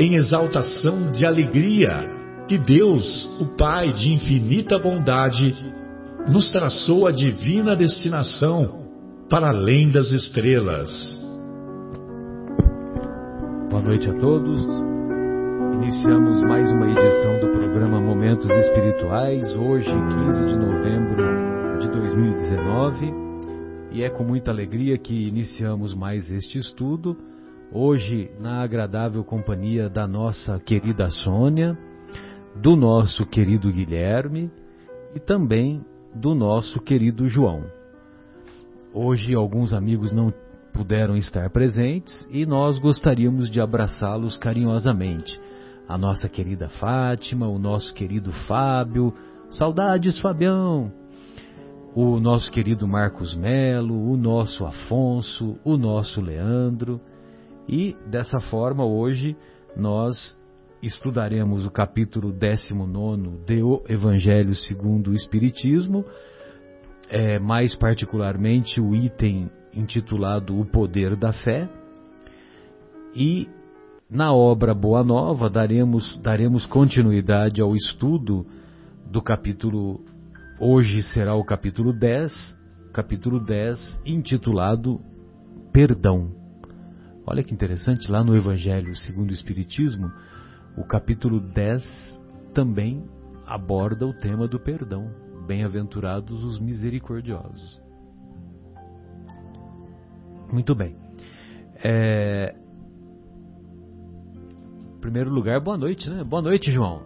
[0.00, 2.08] em exaltação de alegria
[2.48, 5.54] que Deus, o Pai de infinita bondade,
[6.26, 8.86] nos traçou a divina destinação
[9.28, 10.90] para além das estrelas.
[13.68, 14.58] Boa noite a todos.
[15.74, 23.14] Iniciamos mais uma edição do programa Momentos Espirituais, hoje, 15 de novembro de 2019,
[23.92, 27.18] e é com muita alegria que iniciamos mais este estudo
[27.72, 31.78] hoje na agradável companhia da nossa querida Sônia,
[32.56, 34.50] do nosso querido Guilherme
[35.14, 37.64] e também do nosso querido João.
[38.92, 40.32] Hoje alguns amigos não
[40.72, 45.40] puderam estar presentes e nós gostaríamos de abraçá-los carinhosamente.
[45.88, 49.14] A nossa querida Fátima, o nosso querido Fábio,
[49.50, 50.92] saudades Fabião,
[51.94, 57.00] o nosso querido Marcos Melo, o nosso Afonso, o nosso Leandro,
[57.70, 59.36] e dessa forma, hoje
[59.76, 60.36] nós
[60.82, 66.04] estudaremos o capítulo 19 do Evangelho segundo o Espiritismo,
[67.08, 71.68] é, mais particularmente o item intitulado O Poder da Fé.
[73.14, 73.48] E
[74.10, 78.44] na obra Boa Nova daremos, daremos continuidade ao estudo
[79.06, 80.00] do capítulo,
[80.58, 82.32] hoje será o capítulo 10,
[82.92, 85.00] capítulo 10, intitulado
[85.72, 86.39] Perdão.
[87.30, 90.10] Olha que interessante, lá no Evangelho segundo o Espiritismo,
[90.76, 92.20] o capítulo 10
[92.52, 93.08] também
[93.46, 95.08] aborda o tema do perdão.
[95.46, 97.80] Bem-aventurados os misericordiosos.
[100.52, 100.96] Muito bem.
[101.84, 102.56] É...
[104.96, 106.24] Em primeiro lugar, boa noite, né?
[106.24, 107.00] Boa noite, João.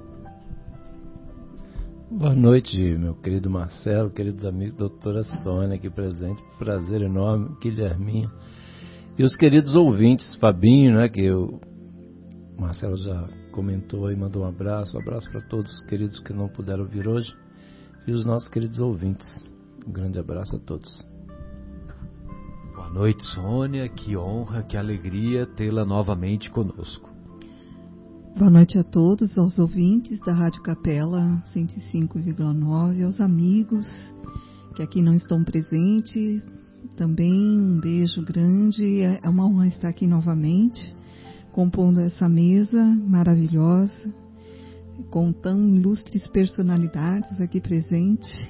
[2.10, 6.42] Boa noite, meu querido Marcelo, queridos amigos, doutora Sônia aqui presente.
[6.58, 8.30] Prazer enorme, Guilherminho.
[9.16, 11.60] E os queridos ouvintes, Fabinho, né, que o
[12.58, 14.96] Marcelo já comentou e mandou um abraço.
[14.96, 17.32] Um abraço para todos os queridos que não puderam vir hoje.
[18.08, 19.26] E os nossos queridos ouvintes.
[19.86, 21.06] Um grande abraço a todos.
[22.74, 23.88] Boa noite, Sônia.
[23.88, 27.08] Que honra, que alegria tê-la novamente conosco.
[28.36, 33.86] Boa noite a todos, aos ouvintes da Rádio Capela 105,9, aos amigos
[34.74, 36.42] que aqui não estão presentes,
[36.96, 39.02] também um beijo grande.
[39.02, 40.94] É, é uma honra estar aqui novamente,
[41.52, 44.12] compondo essa mesa maravilhosa,
[45.10, 48.46] com tão ilustres personalidades aqui presentes.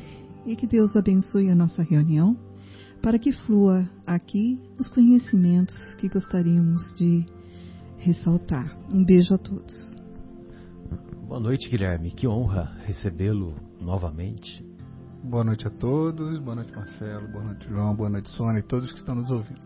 [0.46, 2.36] E que Deus abençoe a nossa reunião,
[3.00, 7.24] para que flua aqui os conhecimentos que gostaríamos de
[7.96, 8.76] ressaltar.
[8.92, 9.74] Um beijo a todos.
[11.26, 12.12] Boa noite, Guilherme.
[12.12, 14.73] Que honra recebê-lo novamente.
[15.24, 18.92] Boa noite a todos, boa noite Marcelo, boa noite João, boa noite Sônia e todos
[18.92, 19.62] que estão nos ouvindo.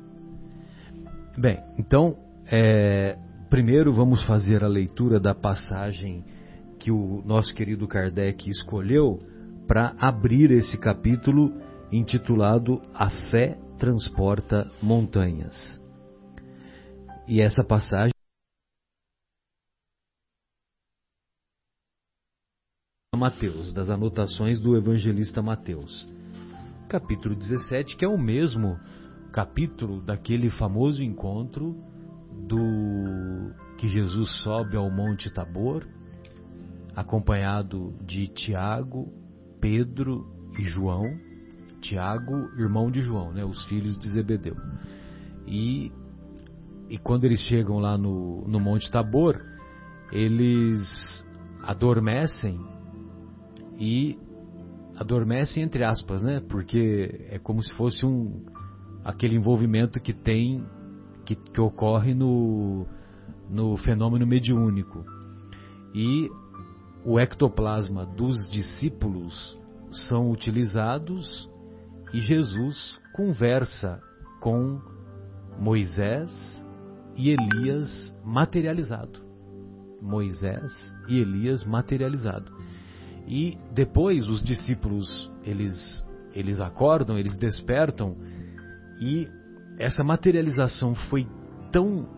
[1.36, 3.18] Bem, então, é,
[3.50, 6.24] primeiro vamos fazer a leitura da passagem
[6.78, 9.18] que o nosso querido Kardec escolheu
[9.66, 11.52] para abrir esse capítulo
[11.90, 15.82] intitulado A Fé Transporta Montanhas.
[17.26, 18.12] E essa passagem
[23.18, 26.08] Mateus, das anotações do evangelista Mateus.
[26.88, 28.78] Capítulo 17, que é o mesmo
[29.32, 31.76] capítulo daquele famoso encontro
[32.46, 35.84] do que Jesus sobe ao Monte Tabor,
[36.94, 39.12] acompanhado de Tiago,
[39.60, 40.24] Pedro
[40.56, 41.02] e João.
[41.80, 44.56] Tiago, irmão de João, né, os filhos de Zebedeu.
[45.44, 45.90] E,
[46.88, 49.40] e quando eles chegam lá no, no Monte Tabor,
[50.12, 51.24] eles
[51.62, 52.77] adormecem
[53.78, 54.18] e
[54.96, 56.42] adormecem entre aspas, né?
[56.48, 58.44] Porque é como se fosse um
[59.04, 60.64] aquele envolvimento que tem
[61.24, 62.86] que, que ocorre no
[63.48, 65.04] no fenômeno mediúnico.
[65.94, 66.28] E
[67.04, 69.58] o ectoplasma dos discípulos
[69.90, 71.48] são utilizados
[72.12, 74.00] e Jesus conversa
[74.40, 74.80] com
[75.58, 76.30] Moisés
[77.16, 79.20] e Elias materializado.
[80.00, 80.72] Moisés
[81.08, 82.57] e Elias materializado.
[83.28, 86.04] E depois os discípulos, eles
[86.34, 88.16] eles acordam, eles despertam
[89.00, 89.28] e
[89.78, 91.26] essa materialização foi
[91.72, 92.08] tão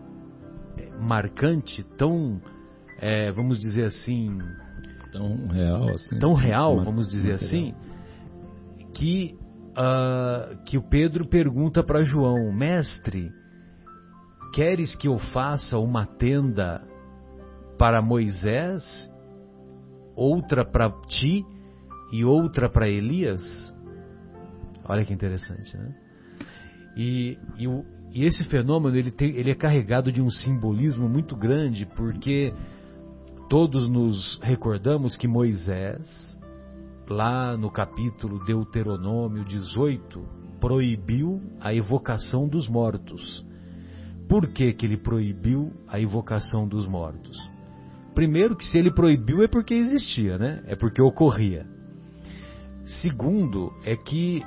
[0.77, 2.41] é, marcante, tão,
[2.99, 4.37] é, vamos dizer assim,
[5.11, 7.73] tão real, assim, tão real, vamos dizer assim,
[8.93, 9.37] que
[9.71, 13.31] uh, que o Pedro pergunta para João, mestre,
[14.53, 16.81] queres que eu faça uma tenda
[17.77, 18.83] para Moisés,
[20.15, 21.45] outra para ti
[22.11, 23.41] e outra para Elias?
[24.85, 25.95] Olha que interessante, né?
[26.97, 27.67] E, e,
[28.13, 32.53] e esse fenômeno ele, tem, ele é carregado de um simbolismo muito grande, porque
[33.49, 36.39] todos nos recordamos que Moisés,
[37.07, 40.21] lá no capítulo Deuteronômio 18,
[40.59, 43.45] proibiu a evocação dos mortos.
[44.27, 47.37] Por que, que ele proibiu a evocação dos mortos?
[48.13, 50.63] Primeiro, que se ele proibiu é porque existia, né?
[50.65, 51.65] É porque ocorria.
[53.01, 54.43] Segundo, é que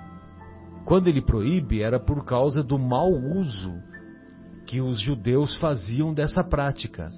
[0.85, 3.73] quando ele proíbe, era por causa do mau uso
[4.67, 7.11] que os judeus faziam dessa prática.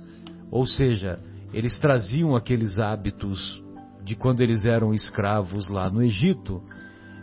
[0.50, 1.18] Ou seja,
[1.52, 3.62] eles traziam aqueles hábitos
[4.04, 6.62] de quando eles eram escravos lá no Egito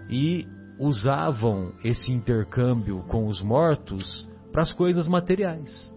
[0.09, 0.45] e
[0.77, 5.92] usavam esse intercâmbio com os mortos para as coisas materiais.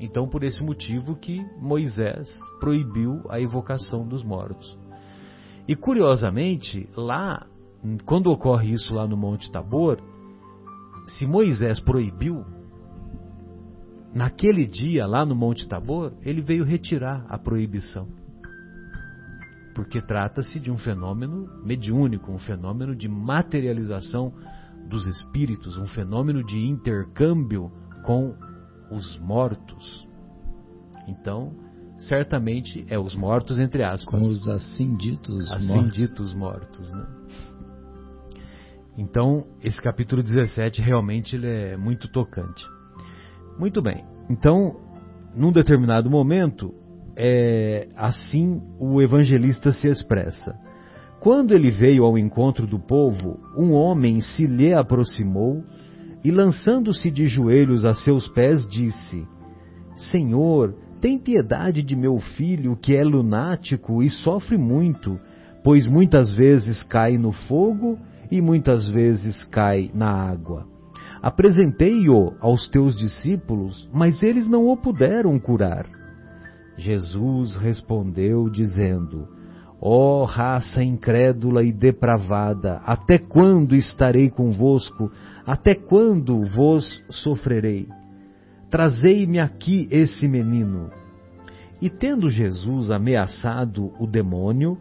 [0.00, 2.28] Então, por esse motivo que Moisés
[2.60, 4.76] proibiu a evocação dos mortos.
[5.66, 7.46] E curiosamente, lá
[8.04, 9.98] quando ocorre isso lá no Monte Tabor,
[11.06, 12.44] se Moisés proibiu,
[14.14, 18.08] naquele dia lá no Monte Tabor, ele veio retirar a proibição.
[19.74, 24.32] Porque trata-se de um fenômeno mediúnico, um fenômeno de materialização
[24.88, 27.70] dos espíritos, um fenômeno de intercâmbio
[28.04, 28.34] com
[28.90, 30.06] os mortos.
[31.06, 31.52] Então,
[31.96, 34.20] certamente é os mortos entre aspas.
[34.20, 35.92] Com os assim ditos assim mortos.
[35.92, 37.06] ditos mortos, né?
[38.96, 42.64] Então, esse capítulo 17 realmente ele é muito tocante.
[43.58, 44.04] Muito bem.
[44.30, 44.76] Então,
[45.34, 46.72] num determinado momento,
[47.16, 50.54] é, assim o evangelista se expressa.
[51.20, 55.64] Quando ele veio ao encontro do povo, um homem se lhe aproximou
[56.24, 59.26] e, lançando-se de joelhos a seus pés, disse:
[59.94, 65.20] Senhor, tem piedade de meu filho que é lunático e sofre muito,
[65.62, 67.98] pois muitas vezes cai no fogo
[68.30, 70.66] e muitas vezes cai na água.
[71.20, 75.86] Apresentei-o aos teus discípulos, mas eles não o puderam curar.
[76.76, 79.28] Jesus respondeu, dizendo:
[79.80, 85.10] Ó oh, raça incrédula e depravada, até quando estarei convosco?
[85.46, 87.88] Até quando vos sofrerei?
[88.70, 90.90] Trazei-me aqui esse menino.
[91.82, 94.78] E tendo Jesus ameaçado o demônio,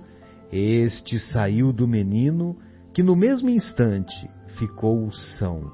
[0.52, 2.56] este saiu do menino
[2.94, 5.70] que no mesmo instante ficou são.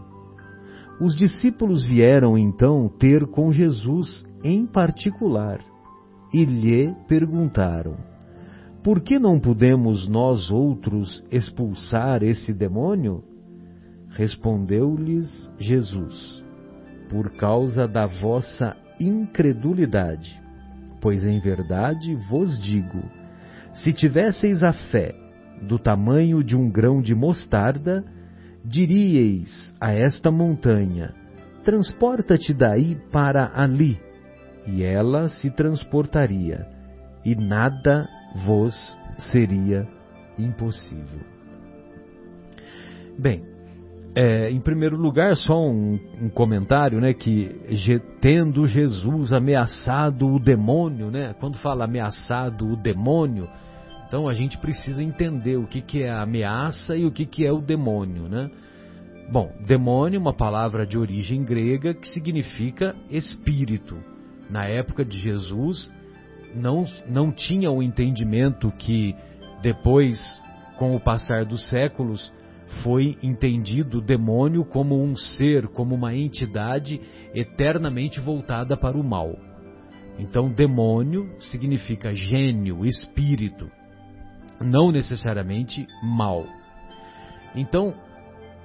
[1.00, 5.60] Os discípulos vieram então ter com Jesus em particular
[6.34, 8.09] e lhe perguntaram:
[8.84, 13.24] Por que não podemos nós outros expulsar esse demônio?
[14.12, 16.44] Respondeu-lhes Jesus:
[17.10, 20.42] Por causa da vossa incredulidade.
[21.02, 23.04] Pois em verdade vos digo:
[23.74, 25.14] se tivesseis a fé
[25.62, 28.06] do tamanho de um grão de mostarda,
[28.64, 31.14] diríeis a esta montanha:
[31.66, 34.00] Transporta-te daí para ali,
[34.66, 36.66] e ela se transportaria,
[37.26, 38.98] e nada vos
[39.32, 39.88] seria
[40.38, 41.20] impossível.
[43.18, 43.44] Bem,
[44.16, 47.56] é, em primeiro lugar, só um, um, comentário, né, que
[48.22, 53.48] tendo Jesus ameaçado o demônio, né, quando fala ameaçado o demônio,
[54.08, 57.46] então a gente precisa entender o que, que é a ameaça e o que, que
[57.46, 58.50] é o demônio, né?
[59.32, 63.96] Bom, demônio uma palavra de origem grega que significa espírito.
[64.50, 65.94] Na época de Jesus,
[66.56, 69.16] não, não tinha o entendimento que
[69.62, 70.20] depois,
[70.78, 72.34] com o passar dos séculos,
[72.84, 77.02] foi entendido o demônio como um ser, como uma entidade
[77.34, 79.36] eternamente voltada para o mal.
[80.18, 83.70] Então, demônio significa gênio, espírito
[84.64, 86.46] não necessariamente mal.
[87.56, 87.94] Então,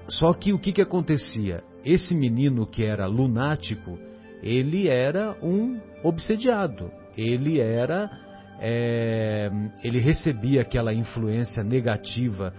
[0.08, 1.62] só que o que, que acontecia?
[1.84, 3.98] Esse menino que era lunático,
[4.42, 8.10] ele era um obsediado, ele era
[8.60, 9.50] é,
[9.82, 12.52] ele recebia aquela influência negativa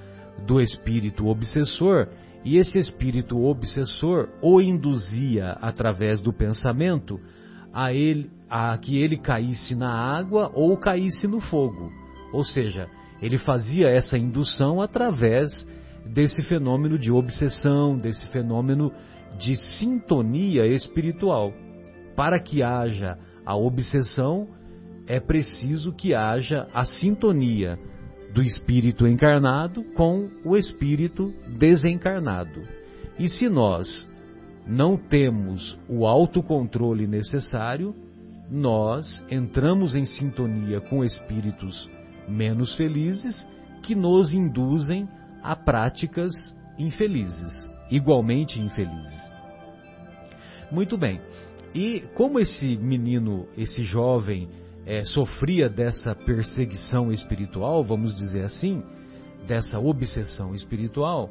[0.46, 2.08] do espírito obsessor
[2.44, 7.20] e esse espírito obsessor o induzia através do pensamento
[7.74, 11.92] a ele a que ele caísse na água ou caísse no fogo.
[12.32, 12.88] Ou seja,
[13.22, 15.68] ele fazia essa indução através
[16.06, 18.92] desse fenômeno de obsessão, desse fenômeno
[19.40, 21.52] de sintonia espiritual.
[22.16, 24.48] Para que haja a obsessão,
[25.08, 27.78] é preciso que haja a sintonia
[28.34, 32.68] do espírito encarnado com o espírito desencarnado.
[33.18, 34.10] E se nós
[34.68, 37.96] não temos o autocontrole necessário,
[38.50, 41.90] nós entramos em sintonia com espíritos
[42.28, 43.48] menos felizes
[43.84, 45.08] que nos induzem
[45.42, 46.34] a práticas
[46.78, 49.32] infelizes, igualmente infelizes.
[50.72, 51.22] Muito bem.
[51.76, 54.48] E como esse menino, esse jovem,
[54.86, 58.82] é, sofria dessa perseguição espiritual, vamos dizer assim,
[59.46, 61.30] dessa obsessão espiritual,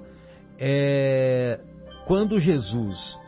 [0.59, 1.59] é,
[2.07, 3.19] quando Jesus,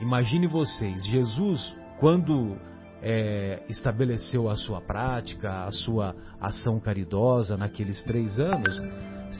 [0.00, 2.56] imagine vocês, Jesus, quando
[3.00, 8.82] é, estabeleceu a sua prática, a sua ação caridosa naqueles três anos,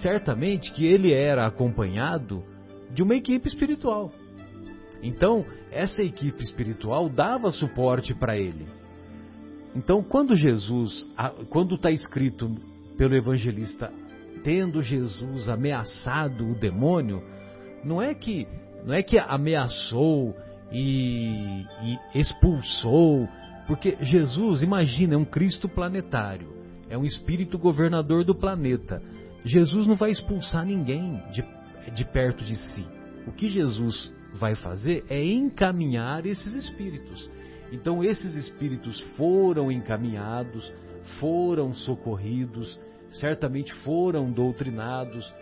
[0.00, 2.44] certamente que ele era acompanhado
[2.92, 4.12] de uma equipe espiritual.
[5.02, 5.44] Então,
[5.76, 8.66] essa equipe espiritual dava suporte para ele.
[9.74, 11.06] Então, quando Jesus,
[11.50, 12.54] quando está escrito
[12.96, 13.92] pelo evangelista,
[14.42, 17.22] tendo Jesus ameaçado o demônio,
[17.84, 18.46] não é que
[18.86, 20.34] não é que ameaçou
[20.72, 23.28] e, e expulsou,
[23.66, 26.48] porque Jesus, imagina, é um Cristo planetário,
[26.88, 29.02] é um espírito governador do planeta.
[29.44, 31.44] Jesus não vai expulsar ninguém de,
[31.92, 32.86] de perto de si.
[33.26, 37.28] O que Jesus vai fazer é encaminhar esses espíritos.
[37.72, 40.72] Então, esses espíritos foram encaminhados,
[41.18, 45.32] foram socorridos, certamente foram doutrinados,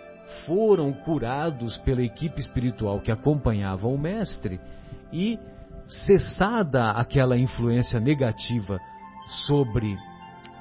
[0.46, 4.58] foram curados pela equipe espiritual que acompanhava o Mestre
[5.12, 5.38] e,
[6.06, 8.80] cessada aquela influência negativa
[9.46, 9.96] sobre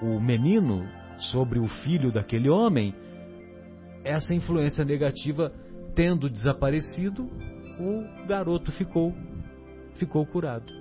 [0.01, 0.85] o menino,
[1.17, 2.93] sobre o filho daquele homem,
[4.03, 5.51] essa influência negativa
[5.95, 7.29] tendo desaparecido,
[7.79, 9.13] o garoto ficou
[9.95, 10.71] ficou curado.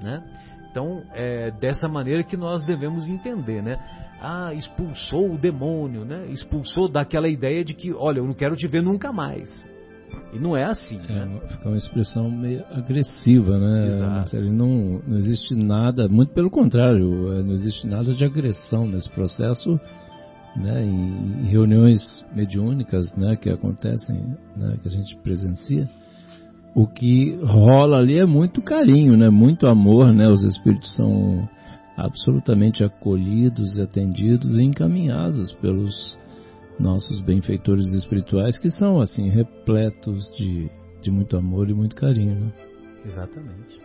[0.00, 0.22] Né?
[0.70, 3.78] Então, é dessa maneira que nós devemos entender, né?
[4.20, 6.26] Ah, expulsou o demônio, né?
[6.30, 9.50] Expulsou daquela ideia de que, olha, eu não quero te ver nunca mais.
[10.32, 11.00] E não é assim.
[11.08, 11.40] É, né?
[11.48, 14.40] Fica uma expressão meio agressiva, né, Exato.
[14.50, 19.80] Não, não existe nada, muito pelo contrário, é, não existe nada de agressão nesse processo,
[20.56, 20.84] né?
[20.84, 25.88] Em reuniões mediúnicas, né, que acontecem, né, que a gente presencia
[26.74, 29.28] o que rola ali é muito carinho, né?
[29.28, 30.28] Muito amor, né?
[30.28, 31.48] Os espíritos são
[31.96, 36.16] absolutamente acolhidos, atendidos e encaminhados pelos
[36.78, 40.70] nossos benfeitores espirituais que são assim repletos de,
[41.02, 42.52] de muito amor e muito carinho, né?
[43.04, 43.80] Exatamente.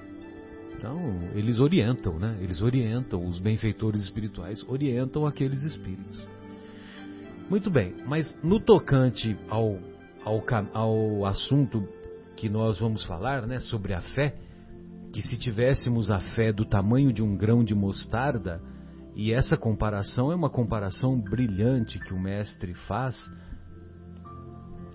[0.78, 1.00] Então,
[1.34, 2.38] eles orientam, né?
[2.42, 6.28] Eles orientam, os benfeitores espirituais orientam aqueles espíritos.
[7.50, 9.80] Muito bem, mas no tocante ao,
[10.24, 11.84] ao, ao assunto
[12.36, 14.36] que nós vamos falar, né, sobre a fé,
[15.12, 18.62] que se tivéssemos a fé do tamanho de um grão de mostarda,
[19.16, 23.16] e essa comparação é uma comparação brilhante que o mestre faz,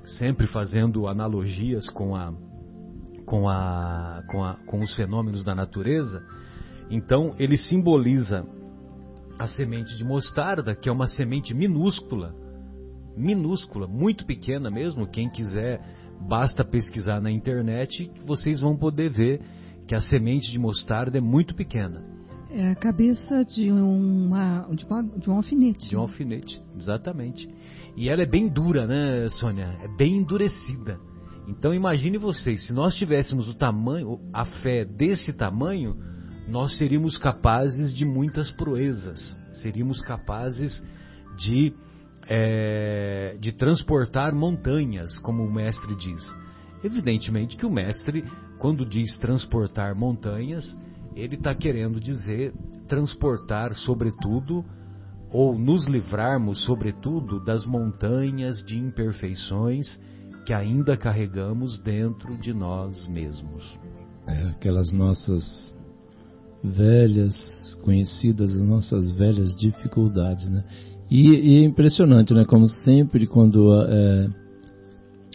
[0.05, 2.33] sempre fazendo analogias com a
[3.25, 6.23] com a com, a, com os fenômenos da natureza.
[6.91, 8.45] Então, ele simboliza
[9.39, 12.35] a semente de mostarda, que é uma semente minúscula,
[13.17, 15.07] minúscula, muito pequena mesmo.
[15.07, 15.81] Quem quiser
[16.21, 19.41] Basta pesquisar na internet que vocês vão poder ver
[19.87, 22.03] que a semente de mostarda é muito pequena.
[22.51, 25.89] É a cabeça de, uma, de, uma, de um alfinete.
[25.89, 27.49] De um alfinete, exatamente.
[27.97, 29.79] E ela é bem dura, né, Sônia?
[29.83, 30.99] É bem endurecida.
[31.47, 35.97] Então imagine vocês, se nós tivéssemos o tamanho, a fé desse tamanho,
[36.47, 39.37] nós seríamos capazes de muitas proezas.
[39.53, 40.83] Seríamos capazes
[41.37, 41.75] de
[42.29, 46.23] é, de transportar montanhas, como o mestre diz.
[46.85, 48.23] Evidentemente que o mestre,
[48.59, 50.77] quando diz transportar montanhas,
[51.17, 52.53] ele está querendo dizer
[52.87, 54.65] transportar, sobretudo,
[55.31, 59.99] ou nos livrarmos, sobretudo, das montanhas de imperfeições
[60.47, 63.79] que ainda carregamos dentro de nós mesmos.
[64.27, 65.77] É, aquelas nossas
[66.63, 67.35] velhas,
[67.83, 70.65] conhecidas, nossas velhas dificuldades, né?
[71.11, 72.45] E, e, é impressionante, né?
[72.45, 74.29] Como sempre, quando é,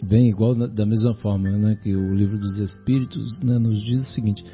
[0.04, 1.76] vem igual da mesma forma, né?
[1.82, 4.44] Que o livro dos Espíritos né, nos diz o seguinte,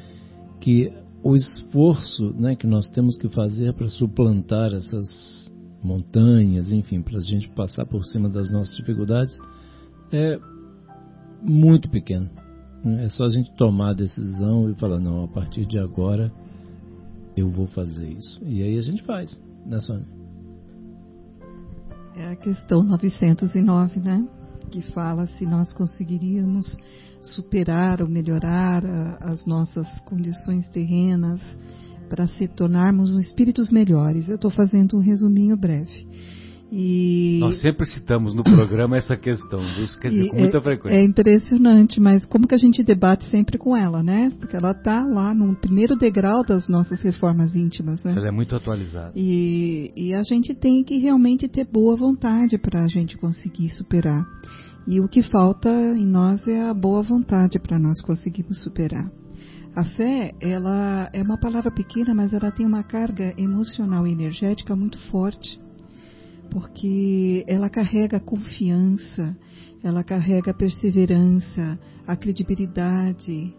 [0.59, 0.91] que
[1.23, 5.51] o esforço né, que nós temos que fazer para suplantar essas
[5.83, 9.37] montanhas, enfim, para a gente passar por cima das nossas dificuldades,
[10.11, 10.39] é
[11.41, 12.29] muito pequeno.
[12.83, 16.31] É só a gente tomar a decisão e falar, não, a partir de agora
[17.35, 18.41] eu vou fazer isso.
[18.43, 20.20] E aí a gente faz, né, Sônia?
[22.15, 24.27] É a questão 909, né?
[24.69, 26.65] Que fala se nós conseguiríamos
[27.21, 31.41] superar ou melhorar a, as nossas condições terrenas
[32.09, 34.27] para se tornarmos espíritos melhores.
[34.27, 36.05] Eu estou fazendo um resuminho breve.
[36.71, 37.37] E...
[37.41, 40.97] Nós sempre citamos no programa essa questão, isso quer dizer, com muita é, frequência.
[40.97, 44.31] É impressionante, mas como que a gente debate sempre com ela, né?
[44.39, 48.13] Porque ela está lá no primeiro degrau das nossas reformas íntimas, né?
[48.15, 49.11] Ela é muito atualizada.
[49.15, 54.25] E, e a gente tem que realmente ter boa vontade para a gente conseguir superar.
[54.87, 59.11] E o que falta em nós é a boa vontade para nós conseguirmos superar.
[59.75, 64.75] A fé, ela é uma palavra pequena, mas ela tem uma carga emocional e energética
[64.75, 65.59] muito forte
[66.51, 69.35] porque ela carrega confiança,
[69.81, 73.55] ela carrega perseverança, a credibilidade.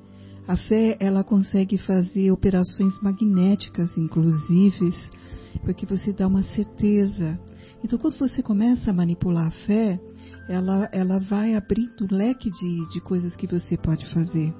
[0.46, 4.92] A fé, ela consegue fazer operações magnéticas, inclusive,
[5.64, 7.40] porque você dá uma certeza.
[7.82, 9.98] Então, quando você começa a manipular a fé,
[10.48, 14.52] ela, ela vai abrindo um leque de, de coisas que você pode fazer.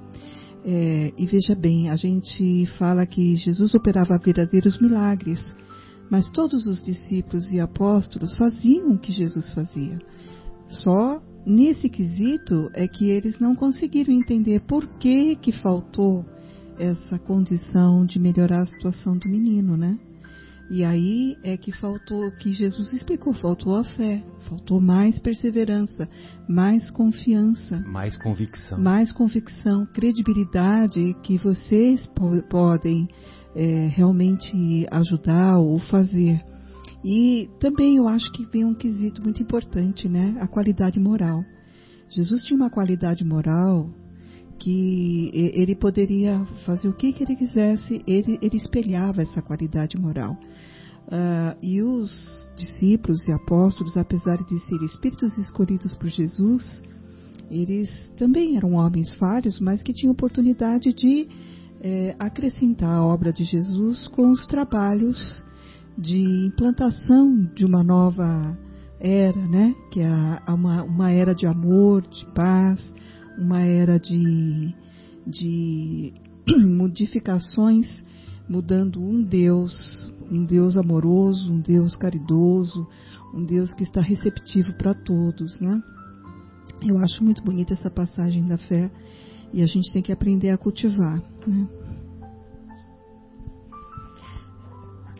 [0.65, 5.43] É, e veja bem, a gente fala que Jesus operava verdadeiros milagres.
[6.13, 9.97] Mas todos os discípulos e apóstolos faziam o que Jesus fazia.
[10.69, 16.23] Só nesse quesito é que eles não conseguiram entender por que que faltou
[16.77, 19.97] essa condição de melhorar a situação do menino, né?
[20.69, 26.07] E aí é que faltou, que Jesus explicou, faltou a fé, faltou mais perseverança,
[26.47, 32.07] mais confiança, mais convicção, mais convicção, credibilidade que vocês
[32.51, 33.07] podem
[33.55, 36.43] é, realmente ajudar ou fazer.
[37.03, 40.37] E também eu acho que vem um quesito muito importante, né?
[40.39, 41.43] A qualidade moral.
[42.09, 43.89] Jesus tinha uma qualidade moral
[44.59, 50.37] que ele poderia fazer o que, que ele quisesse, ele, ele espelhava essa qualidade moral.
[51.07, 52.09] Uh, e os
[52.55, 56.81] discípulos e apóstolos, apesar de serem espíritos escolhidos por Jesus,
[57.51, 61.27] eles também eram homens falhos, mas que tinham oportunidade de
[61.83, 65.45] é, acrescentar a obra de Jesus com os trabalhos
[65.97, 68.57] de implantação de uma nova
[68.99, 69.75] era, né?
[69.91, 70.09] Que é
[70.47, 72.79] uma, uma era de amor, de paz,
[73.37, 74.73] uma era de,
[75.27, 76.13] de
[76.65, 78.01] modificações,
[78.47, 82.87] mudando um Deus, um Deus amoroso, um Deus caridoso,
[83.33, 85.83] um Deus que está receptivo para todos, né?
[86.81, 88.89] Eu acho muito bonita essa passagem da fé
[89.53, 91.21] e a gente tem que aprender a cultivar.
[91.47, 91.67] Né?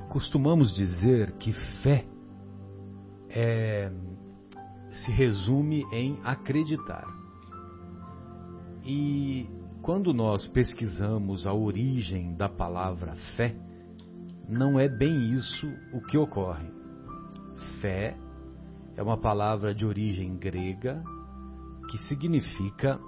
[0.09, 2.05] Costumamos dizer que fé
[3.29, 3.91] é,
[4.91, 7.05] se resume em acreditar.
[8.83, 9.47] E
[9.81, 13.55] quando nós pesquisamos a origem da palavra fé,
[14.49, 16.67] não é bem isso o que ocorre.
[17.81, 18.17] Fé
[18.95, 21.03] é uma palavra de origem grega
[21.89, 22.99] que significa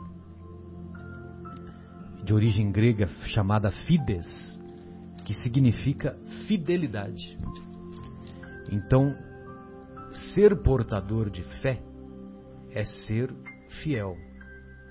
[2.25, 4.27] de origem grega chamada fides,
[5.23, 7.37] que significa fidelidade.
[8.71, 9.15] Então,
[10.33, 11.83] ser portador de fé
[12.71, 13.31] é ser
[13.83, 14.17] fiel.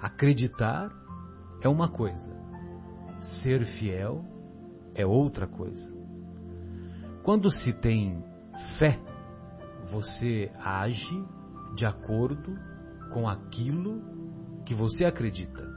[0.01, 0.93] Acreditar
[1.61, 2.33] é uma coisa,
[3.43, 4.25] ser fiel
[4.95, 5.93] é outra coisa.
[7.25, 8.23] Quando se tem
[8.79, 9.01] fé,
[9.91, 11.25] você age
[11.75, 12.57] de acordo
[13.13, 14.01] com aquilo
[14.65, 15.74] que você acredita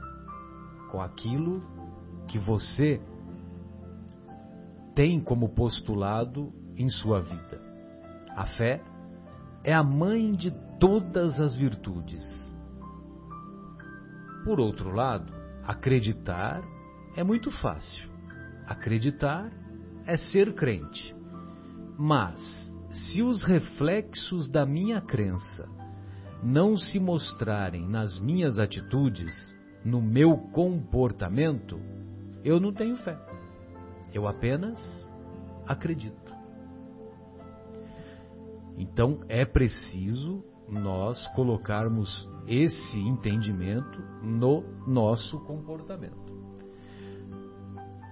[0.90, 1.62] com aquilo
[2.26, 3.00] que você
[4.94, 7.60] tem como postulado em sua vida.
[8.34, 8.82] A fé
[9.64, 12.26] é a mãe de todas as virtudes.
[14.44, 15.32] Por outro lado,
[15.64, 16.62] acreditar
[17.16, 18.08] é muito fácil.
[18.66, 19.50] Acreditar
[20.06, 21.14] é ser crente.
[21.98, 22.40] Mas,
[22.92, 25.68] se os reflexos da minha crença
[26.42, 31.80] não se mostrarem nas minhas atitudes, no meu comportamento,
[32.44, 33.18] eu não tenho fé.
[34.12, 34.78] Eu apenas
[35.66, 36.34] acredito.
[38.76, 46.28] Então é preciso nós colocarmos esse entendimento no nosso comportamento.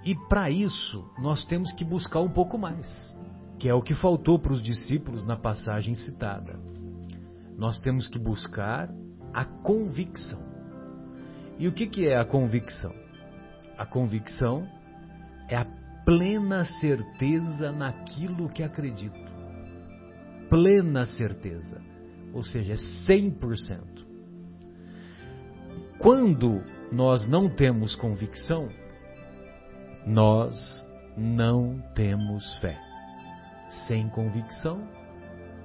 [0.05, 3.17] E para isso nós temos que buscar um pouco mais,
[3.59, 6.61] que é o que faltou para os discípulos na passagem citada.
[7.57, 8.93] Nós temos que buscar
[9.33, 10.56] a convicção.
[11.59, 12.93] E o que, que é a convicção?
[13.79, 14.69] A convicção
[15.49, 15.67] é a
[16.05, 19.19] plena certeza naquilo que acredito.
[20.49, 21.81] Plena certeza.
[22.33, 24.07] Ou seja, é 100%.
[25.99, 28.69] Quando nós não temos convicção,
[30.07, 30.55] nós
[31.17, 32.79] não temos fé.
[33.89, 34.87] Sem convicção,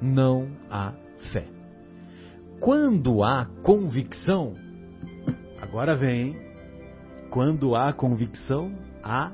[0.02, 0.94] não há
[1.32, 1.46] fé.
[2.60, 4.56] Quando há convicção,
[5.62, 6.36] agora vem,
[7.30, 9.32] quando há convicção, há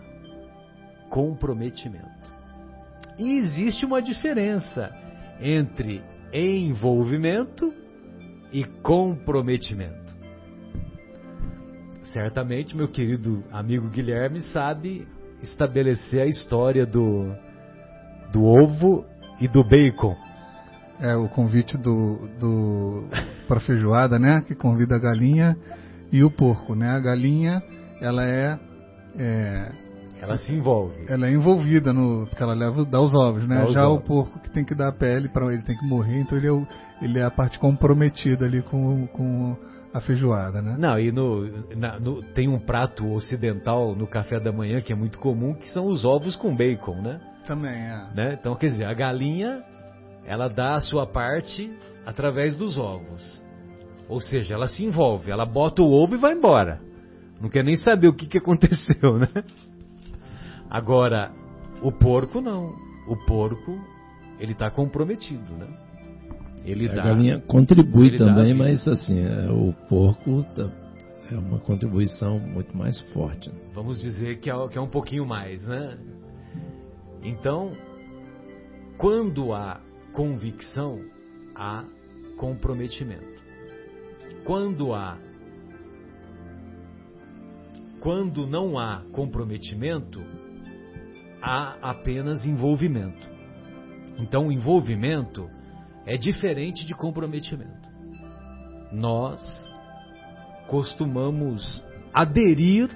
[1.09, 2.05] comprometimento.
[3.17, 4.91] E existe uma diferença
[5.41, 7.73] entre envolvimento
[8.51, 10.15] e comprometimento.
[12.13, 15.07] Certamente, meu querido amigo Guilherme sabe
[15.41, 17.33] estabelecer a história do,
[18.31, 19.05] do ovo
[19.39, 20.15] e do bacon.
[20.99, 23.07] É o convite do, do
[23.47, 24.41] para feijoada, né?
[24.47, 25.55] Que convida a galinha
[26.11, 26.89] e o porco, né?
[26.89, 27.61] A galinha,
[28.01, 28.59] ela é,
[29.17, 29.71] é
[30.21, 31.05] ela se envolve.
[31.07, 33.71] Ela é envolvida no porque ela leva dá os ovos, né?
[33.71, 34.03] Já ovos.
[34.03, 36.47] o porco que tem que dar a pele para ele tem que morrer, então ele
[36.47, 36.67] é, o,
[37.01, 39.55] ele é a parte comprometida ali com, com
[39.93, 40.75] a feijoada, né?
[40.77, 44.95] Não, e no, na, no, tem um prato ocidental no café da manhã que é
[44.95, 47.19] muito comum, que são os ovos com bacon, né?
[47.45, 48.07] Também é.
[48.13, 48.37] Né?
[48.39, 49.63] Então, quer dizer, a galinha
[50.25, 51.71] ela dá a sua parte
[52.05, 53.43] através dos ovos.
[54.09, 56.81] Ou seja, ela se envolve, ela bota o ovo e vai embora.
[57.41, 59.27] Não quer nem saber o que, que aconteceu, né?
[60.69, 61.31] Agora,
[61.81, 62.73] o porco não.
[63.07, 63.79] O porco,
[64.39, 65.67] ele está comprometido, né?
[66.65, 70.69] Ele a dá, galinha contribui também, mas assim, é, o porco tá,
[71.31, 73.49] é uma contribuição muito mais forte.
[73.49, 73.55] Né?
[73.73, 75.97] Vamos dizer que é, que é um pouquinho mais, né?
[77.23, 77.71] Então,
[78.97, 79.79] quando há
[80.11, 80.99] convicção,
[81.55, 81.85] há
[82.35, 83.36] comprometimento.
[84.47, 85.17] Quando há
[87.99, 90.23] quando não há comprometimento,
[91.41, 93.29] há apenas envolvimento.
[94.17, 95.49] Então, envolvimento
[96.05, 97.89] é diferente de comprometimento.
[98.93, 99.41] Nós
[100.67, 101.83] costumamos
[102.13, 102.89] aderir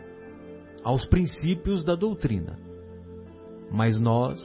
[0.86, 2.58] aos princípios da doutrina,
[3.70, 4.40] mas nós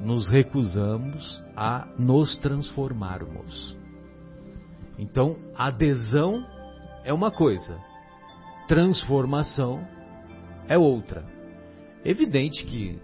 [0.00, 3.76] nos recusamos a nos transformarmos.
[4.98, 6.44] Então, adesão
[7.04, 7.78] é uma coisa,
[8.68, 9.86] transformação
[10.68, 11.24] é outra.
[12.04, 12.98] Evidente que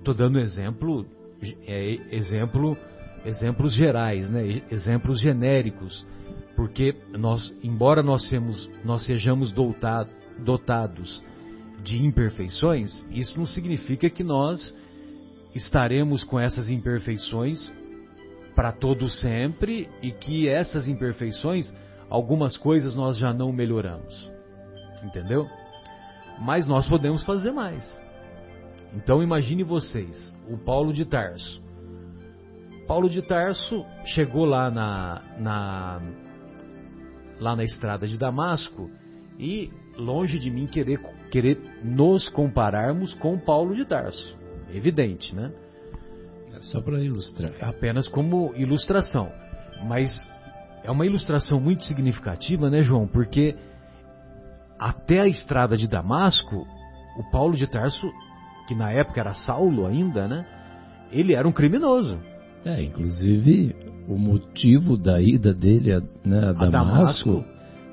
[0.00, 1.04] Estou dando exemplo,
[1.66, 2.74] é, exemplo,
[3.22, 4.62] exemplos gerais, né?
[4.70, 6.06] exemplos genéricos,
[6.56, 11.22] porque nós, embora nós, semos, nós sejamos dotados
[11.82, 14.74] de imperfeições, isso não significa que nós
[15.54, 17.70] estaremos com essas imperfeições
[18.60, 21.74] para todo sempre e que essas imperfeições,
[22.10, 24.30] algumas coisas nós já não melhoramos.
[25.02, 25.48] Entendeu?
[26.38, 27.82] Mas nós podemos fazer mais.
[28.92, 31.62] Então imagine vocês, o Paulo de Tarso.
[32.86, 36.02] Paulo de Tarso chegou lá na, na,
[37.40, 38.90] lá na estrada de Damasco
[39.38, 44.38] e longe de mim querer, querer nos compararmos com Paulo de Tarso.
[44.70, 45.50] Evidente, né?
[46.60, 47.50] Só para ilustrar.
[47.60, 49.30] Apenas como ilustração.
[49.86, 50.10] Mas
[50.84, 53.06] é uma ilustração muito significativa, né, João?
[53.06, 53.56] Porque
[54.78, 56.66] até a estrada de Damasco,
[57.18, 58.10] o Paulo de Tarso
[58.70, 60.46] que na época era Saulo ainda, né?
[61.10, 62.20] Ele era um criminoso.
[62.64, 63.74] É, inclusive
[64.06, 67.44] o motivo da ida dele a, né, a, a Damasco, Damasco,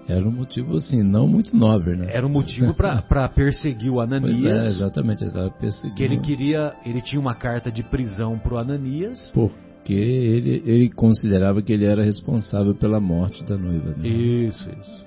[0.07, 2.07] era um motivo assim, não muito nobre, né?
[2.09, 4.65] Era um motivo para perseguir o Ananias.
[4.65, 5.95] É, exatamente, ele estava perseguindo.
[5.95, 9.31] Que ele queria, ele tinha uma carta de prisão para o Ananias.
[9.33, 13.93] Porque ele, ele considerava que ele era responsável pela morte da noiva.
[13.97, 14.07] Né?
[14.07, 15.05] Isso, isso.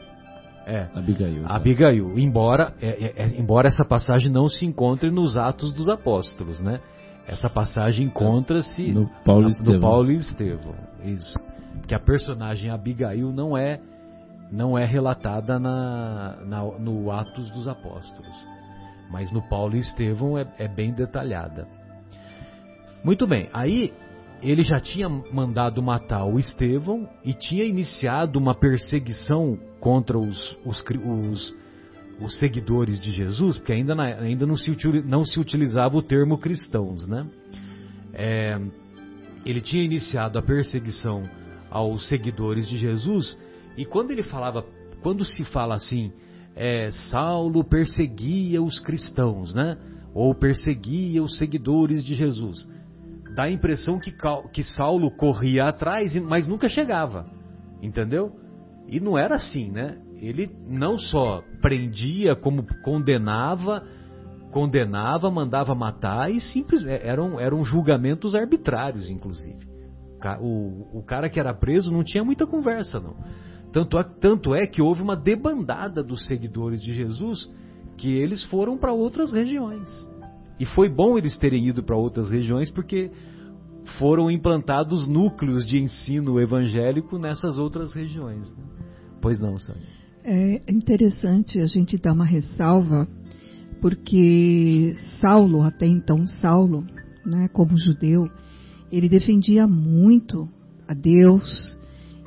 [0.67, 0.87] É.
[0.95, 1.43] Abigail.
[1.47, 2.19] Abigail.
[2.19, 6.81] Embora, é, é, é, embora essa passagem não se encontre nos Atos dos Apóstolos, né?
[7.27, 9.75] Essa passagem encontra-se no Paulo, Estevão.
[9.75, 10.75] no Paulo e Estevão.
[11.05, 11.35] Isso.
[11.87, 13.81] Que a personagem Abigail não é
[14.51, 18.49] não é relatada na, na, no Atos dos Apóstolos.
[19.11, 21.67] Mas no Paulo e Estevão é, é bem detalhada.
[23.05, 23.93] Muito bem, aí
[24.43, 30.83] ele já tinha mandado matar o Estevão e tinha iniciado uma perseguição contra os, os,
[30.83, 31.57] os,
[32.21, 36.39] os seguidores de Jesus, porque ainda, na, ainda não, se, não se utilizava o termo
[36.39, 37.27] cristãos, né?
[38.13, 38.61] É,
[39.45, 41.23] ele tinha iniciado a perseguição
[41.71, 43.39] aos seguidores de Jesus
[43.81, 44.64] e quando ele falava,
[45.03, 46.12] quando se fala assim,
[46.55, 49.77] é, Saulo perseguia os cristãos, né?
[50.14, 52.69] Ou perseguia os seguidores de Jesus
[53.35, 54.12] dá a impressão que,
[54.53, 57.27] que Saulo corria atrás, mas nunca chegava.
[57.83, 58.33] Entendeu?
[58.87, 59.99] E não era assim, né?
[60.16, 63.83] Ele não só prendia, como condenava,
[64.51, 69.71] condenava, mandava matar e simplesmente eram, eram julgamentos arbitrários, inclusive.
[70.40, 73.16] O, o cara que era preso não tinha muita conversa, não.
[73.72, 77.52] Tanto é, tanto é que houve uma debandada dos seguidores de Jesus
[77.96, 79.88] que eles foram para outras regiões.
[80.59, 83.11] E foi bom eles terem ido para outras regiões porque
[83.98, 88.50] foram implantados núcleos de ensino evangélico nessas outras regiões.
[88.50, 88.64] Né?
[89.20, 90.00] Pois não, Sônia?
[90.22, 93.09] É interessante a gente dar uma ressalva,
[93.80, 96.85] porque Saulo, até então Saulo,
[97.24, 98.28] né, como judeu,
[98.92, 100.48] ele defendia muito
[100.87, 101.78] a Deus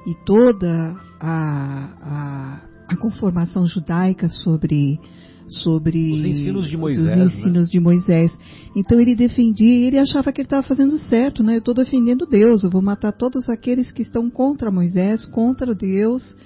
[0.08, 0.96] e toda
[1.26, 5.00] a, a, a conformação judaica sobre
[5.48, 7.22] sobre os ensinos de Moisés.
[7.22, 7.72] Os ensinos né?
[7.72, 8.38] de Moisés.
[8.76, 11.56] Então ele defendia, ele achava que ele estava fazendo certo, né?
[11.56, 16.38] Eu estou defendendo Deus, eu vou matar todos aqueles que estão contra Moisés, contra Deus.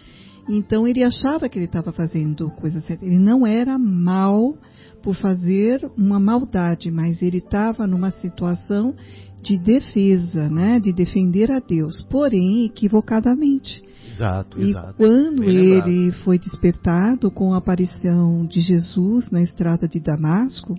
[0.49, 3.05] Então ele achava que ele estava fazendo coisa certa.
[3.05, 4.57] Ele não era mal
[5.03, 8.95] por fazer uma maldade, mas ele estava numa situação
[9.41, 10.79] de defesa, né?
[10.79, 13.83] De defender a Deus, porém equivocadamente.
[14.09, 14.93] Exato, e exato.
[14.95, 16.23] quando Bem ele lembrado.
[16.23, 20.75] foi despertado com a aparição de Jesus na estrada de Damasco,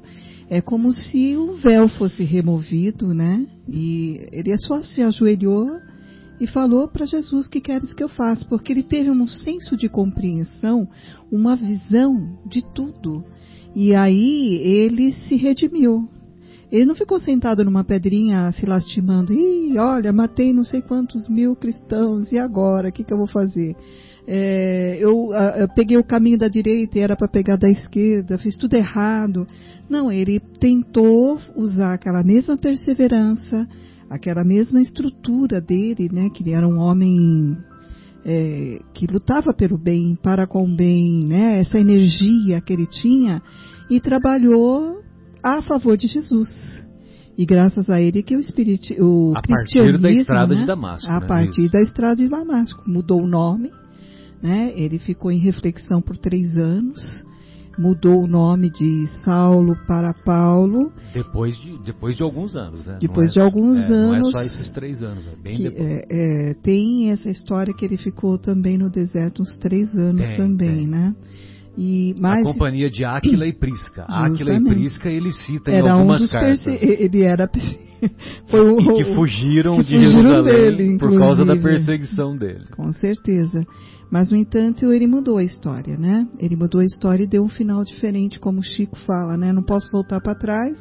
[0.50, 3.46] é como se o véu fosse removido, né?
[3.68, 5.68] E ele só se ajoelhou
[6.40, 9.88] e falou para Jesus: "Que queres que eu faça?" Porque ele teve um senso de
[9.88, 10.88] compreensão,
[11.30, 13.24] uma visão de tudo.
[13.76, 16.08] E aí ele se redimiu,
[16.70, 19.32] ele não ficou sentado numa pedrinha se lastimando.
[19.32, 22.88] Ih, olha, matei não sei quantos mil cristãos, e agora?
[22.88, 23.74] O que, que eu vou fazer?
[24.30, 28.58] É, eu, eu, peguei o caminho da direita e era para pegar da esquerda, fiz
[28.58, 29.46] tudo errado.
[29.88, 33.66] Não, ele tentou usar aquela mesma perseverança,
[34.10, 37.56] aquela mesma estrutura dele, né, que ele era um homem
[38.22, 43.40] é, que lutava pelo bem, para com o bem, né, essa energia que ele tinha,
[43.88, 44.98] e trabalhou
[45.42, 46.48] a favor de Jesus.
[47.38, 49.98] E graças a ele que o, espírito, o a cristianismo...
[50.02, 51.08] da estrada né, de Damasco.
[51.08, 51.70] A né, partir isso.
[51.70, 52.82] da estrada de Damasco.
[52.84, 53.70] Mudou o nome,
[54.42, 54.72] né?
[54.74, 57.24] Ele ficou em reflexão por três anos.
[57.78, 60.90] Mudou o nome de Saulo para Paulo.
[61.14, 62.98] Depois de, depois de alguns anos, né?
[63.00, 64.20] Depois é, de alguns é, anos.
[64.20, 65.88] Não é só esses três anos, é bem que, depois.
[65.88, 70.36] É, é, tem essa história que ele ficou também no deserto uns três anos tem,
[70.36, 70.86] também, tem.
[70.88, 71.14] né?
[71.80, 74.04] E, mas, a companhia de Áquila e Prisca.
[74.10, 76.66] Áquila e Prisca ele cita era em algumas um cartas.
[76.66, 77.48] Ele era
[78.50, 82.64] foi o, e que fugiram que de fugiram Jerusalém dele, por causa da perseguição dele.
[82.76, 83.64] Com certeza.
[84.10, 86.26] Mas no entanto ele mudou a história, né?
[86.40, 89.52] Ele mudou a história e deu um final diferente, como o Chico fala, né?
[89.52, 90.76] Não posso voltar para trás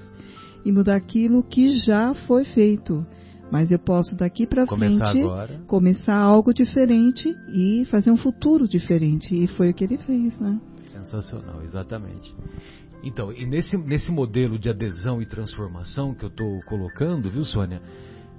[0.66, 3.06] e mudar aquilo que já foi feito.
[3.52, 5.62] Mas eu posso daqui para frente agora.
[5.68, 9.36] começar algo diferente e fazer um futuro diferente.
[9.36, 10.60] E foi o que ele fez, né?
[10.98, 12.36] Sensacional, exatamente.
[13.04, 17.82] Então, e nesse, nesse modelo de adesão e transformação que eu estou colocando, viu, Sônia?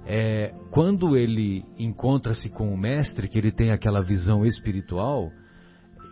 [0.05, 5.31] É, quando ele encontra-se com o Mestre, que ele tem aquela visão espiritual,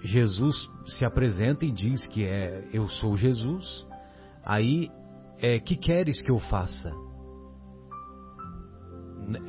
[0.03, 0.55] Jesus
[0.85, 3.85] se apresenta e diz que é eu sou Jesus.
[4.45, 4.89] Aí,
[5.39, 6.91] é, que queres que eu faça?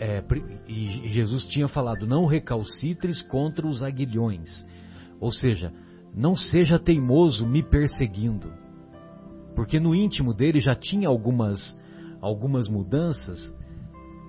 [0.01, 0.25] É,
[0.67, 4.49] e Jesus tinha falado: não recalcitres contra os aguilhões.
[5.21, 5.73] Ou seja,
[6.15, 8.49] não seja teimoso me perseguindo.
[9.55, 11.77] Porque no íntimo dele já tinha algumas,
[12.21, 13.55] algumas mudanças.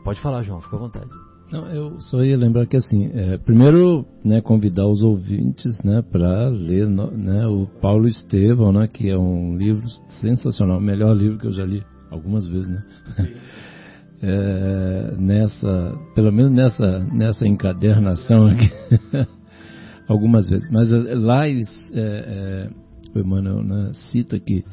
[0.04, 1.10] Pode falar, João, fica à vontade.
[1.52, 6.48] Não, eu só ia lembrar que assim, é, primeiro, né, convidar os ouvintes, né, para
[6.48, 9.84] ler, né, o Paulo Estevão, né, que é um livro
[10.22, 12.84] sensacional, o melhor livro que eu já li algumas vezes, né.
[14.22, 18.70] É, nessa, pelo menos nessa, nessa encadernação aqui.
[20.10, 20.70] algumas vezes.
[20.72, 22.70] Mas eh, lá eles, é,
[23.16, 24.66] é, o Emmanuel né, cita que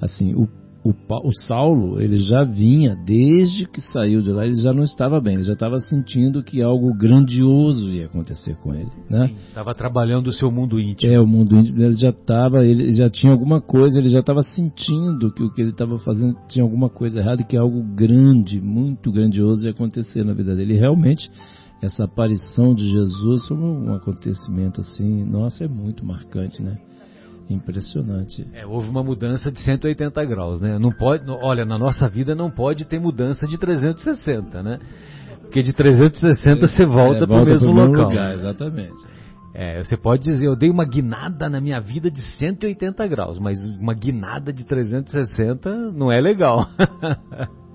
[0.00, 0.48] assim, o,
[0.84, 0.92] o,
[1.28, 5.34] o, Saulo ele já vinha, desde que saiu de lá, ele já não estava bem,
[5.34, 8.90] ele já estava sentindo que algo grandioso ia acontecer com ele.
[9.10, 9.32] Né?
[9.48, 11.12] Estava trabalhando o seu mundo íntimo.
[11.12, 14.42] É, o mundo íntimo, ele já estava, ele já tinha alguma coisa, ele já estava
[14.42, 18.60] sentindo que o que ele estava fazendo tinha alguma coisa errada e que algo grande,
[18.60, 20.74] muito grandioso ia acontecer na vida dele.
[20.74, 21.28] E realmente
[21.82, 26.78] essa aparição de Jesus foi um acontecimento assim, nossa, é muito marcante, né?
[27.48, 28.44] Impressionante.
[28.54, 30.78] É, houve uma mudança de 180 graus, né?
[30.78, 34.78] Não pode, olha, na nossa vida não pode ter mudança de 360, né?
[35.42, 38.08] Porque de 360 é, você volta, é, volta para o mesmo local.
[38.08, 39.16] Lugar, exatamente.
[39.54, 43.58] É, você pode dizer, eu dei uma guinada na minha vida de 180 graus, mas
[43.80, 46.68] uma guinada de 360 não é legal.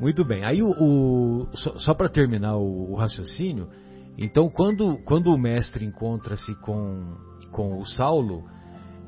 [0.00, 0.44] Muito bem.
[0.44, 3.68] Aí o, o só, só para terminar o, o, raciocínio,
[4.16, 7.16] então quando, quando o mestre encontra-se com,
[7.50, 8.44] com o Saulo,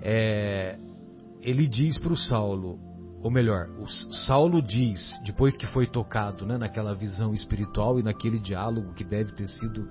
[0.03, 0.76] é,
[1.40, 2.79] ele diz para o Saulo,
[3.22, 8.38] ou melhor, o Saulo diz, depois que foi tocado né, naquela visão espiritual e naquele
[8.38, 9.88] diálogo que deve ter sido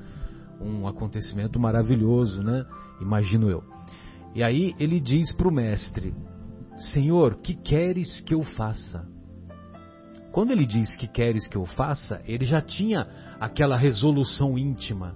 [0.60, 2.66] um acontecimento maravilhoso, né?
[3.00, 3.64] Imagino eu.
[4.36, 6.14] E aí ele diz para o mestre:
[6.78, 9.08] Senhor, que queres que eu faça?
[10.32, 13.08] Quando ele diz que queres que eu faça, ele já tinha
[13.39, 15.15] aquela resolução íntima,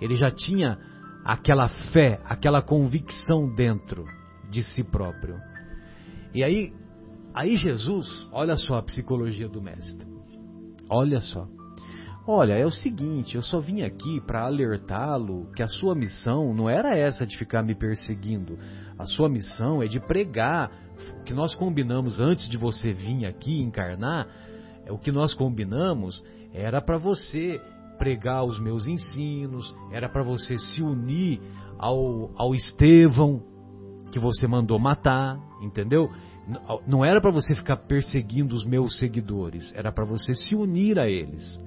[0.00, 0.78] ele já tinha
[1.24, 4.04] aquela fé, aquela convicção dentro
[4.50, 5.36] de si próprio.
[6.34, 6.72] E aí,
[7.34, 10.06] aí Jesus, olha só a psicologia do mestre.
[10.88, 11.46] Olha só.
[12.26, 16.68] Olha, é o seguinte, eu só vim aqui para alertá-lo que a sua missão não
[16.68, 18.58] era essa de ficar me perseguindo.
[18.98, 20.70] A sua missão é de pregar.
[21.24, 24.28] Que nós combinamos antes de você vir aqui encarnar,
[24.90, 26.22] o que nós combinamos
[26.52, 27.60] era para você
[27.98, 31.40] pregar os meus ensinos, era para você se unir
[31.78, 33.42] ao, ao Estevão
[34.10, 36.10] que você mandou matar, entendeu?
[36.86, 41.08] Não era para você ficar perseguindo os meus seguidores, era para você se unir a
[41.08, 41.58] eles.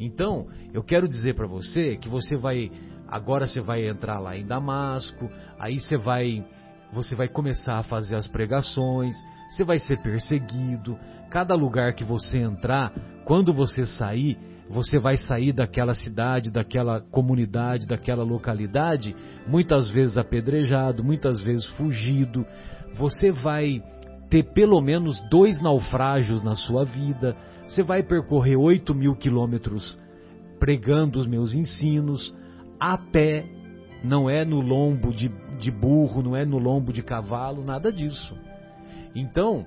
[0.00, 2.70] Então, eu quero dizer para você que você vai
[3.08, 6.44] agora você vai entrar lá em Damasco, aí você vai
[6.92, 9.14] você vai começar a fazer as pregações,
[9.50, 10.98] você vai ser perseguido.
[11.32, 12.92] Cada lugar que você entrar,
[13.24, 14.36] quando você sair,
[14.68, 19.16] você vai sair daquela cidade, daquela comunidade, daquela localidade,
[19.46, 22.44] muitas vezes apedrejado, muitas vezes fugido.
[22.96, 23.82] Você vai
[24.28, 27.34] ter pelo menos dois naufrágios na sua vida.
[27.66, 29.98] Você vai percorrer 8 mil quilômetros
[30.60, 32.36] pregando os meus ensinos
[32.78, 33.46] a pé,
[34.04, 38.36] não é no lombo de, de burro, não é no lombo de cavalo, nada disso.
[39.14, 39.64] Então,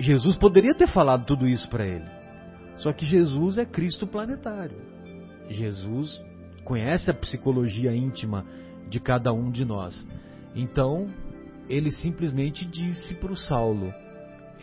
[0.00, 2.08] Jesus poderia ter falado tudo isso para ele.
[2.76, 4.78] Só que Jesus é Cristo planetário.
[5.50, 6.24] Jesus
[6.64, 8.46] conhece a psicologia íntima
[8.88, 10.08] de cada um de nós.
[10.54, 11.08] Então,
[11.68, 13.92] ele simplesmente disse para o Saulo: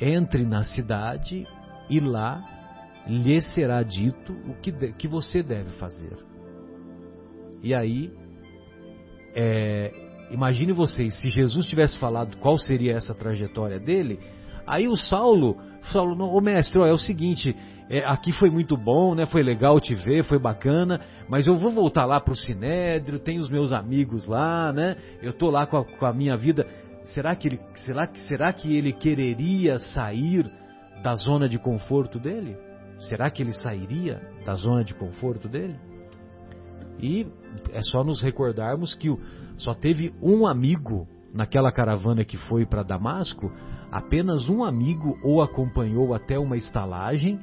[0.02, 1.46] entre na cidade
[1.90, 2.44] e lá
[3.08, 6.18] lhe será dito o que, de, que você deve fazer.
[7.62, 8.12] E aí,
[9.36, 9.92] é,
[10.32, 14.20] imagine vocês, se Jesus tivesse falado qual seria essa trajetória dele,
[14.68, 15.58] aí o Saulo,
[15.92, 17.56] Saulo, ô mestre, ó, é o seguinte,
[17.90, 19.26] é, aqui foi muito bom, né?
[19.26, 21.00] Foi legal te ver, foi bacana,
[21.30, 24.98] mas eu vou voltar lá para o Sinédrio, tenho os meus amigos lá, né?
[25.22, 26.68] Eu tô lá com a, com a minha vida.
[27.06, 30.52] Será que, ele, será, será que ele quereria sair
[31.02, 32.58] da zona de conforto dele?
[33.00, 35.76] Será que ele sairia da zona de conforto dele?
[37.00, 37.28] E
[37.72, 39.16] é só nos recordarmos que
[39.56, 43.52] só teve um amigo naquela caravana que foi para Damasco,
[43.92, 47.40] apenas um amigo o acompanhou até uma estalagem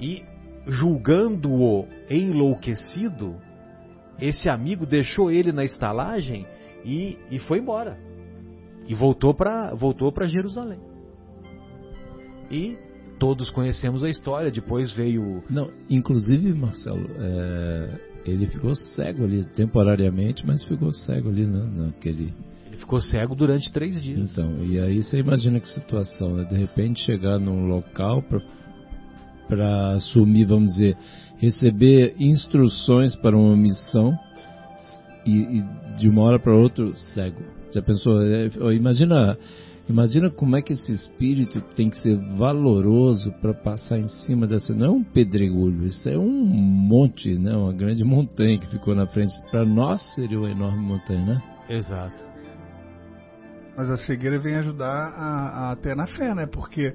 [0.00, 0.22] e
[0.66, 3.36] julgando-o enlouquecido,
[4.20, 6.46] esse amigo deixou ele na estalagem
[6.84, 7.98] e, e foi embora.
[8.86, 10.78] E voltou para voltou Jerusalém.
[12.50, 12.76] E
[13.18, 15.42] todos conhecemos a história, depois veio.
[15.50, 22.32] Não, inclusive, Marcelo, é, ele ficou cego ali, temporariamente, mas ficou cego ali né, naquele.
[22.76, 24.30] Ele ficou cego durante três dias.
[24.30, 26.44] Então, e aí você imagina que situação, né?
[26.44, 28.22] De repente chegar num local
[29.48, 30.96] para assumir, vamos dizer,
[31.38, 34.14] receber instruções para uma missão
[35.24, 35.64] e, e
[35.98, 37.42] de uma hora para outra cego.
[37.72, 38.20] Já pensou?
[38.22, 39.38] É, imagina,
[39.88, 44.74] imagina como é que esse espírito tem que ser valoroso para passar em cima dessa.
[44.74, 47.56] Não é um pedregulho, isso é um monte, né?
[47.56, 49.32] Uma grande montanha que ficou na frente.
[49.50, 51.42] Para nós seria uma enorme montanha, né?
[51.70, 52.35] Exato.
[53.76, 56.46] Mas a cegueira vem ajudar a, a até na fé, né?
[56.46, 56.94] Porque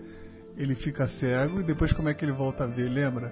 [0.58, 3.32] ele fica cego e depois como é que ele volta a ver, lembra?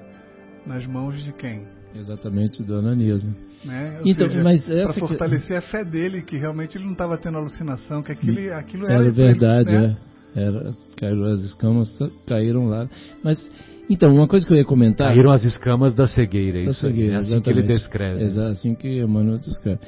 [0.65, 1.65] Nas mãos de quem?
[1.95, 3.33] Exatamente, do Ananias, né?
[3.65, 4.01] né?
[4.05, 5.53] Então, seja, mas para fortalecer que...
[5.55, 9.12] a fé dele, que realmente ele não estava tendo alucinação, que aquilo, aquilo era, era
[9.12, 9.97] verdade, né?
[10.05, 10.09] é.
[10.35, 12.88] Era, caiu, as escamas caíram lá.
[13.23, 13.49] Mas
[13.89, 15.07] então, uma coisa que eu ia comentar.
[15.07, 17.43] Caíram as escamas da cegueira, da isso cegueira, é assim exatamente.
[17.43, 18.23] que ele descreve.
[18.23, 19.79] É assim que Emmanuel descreve.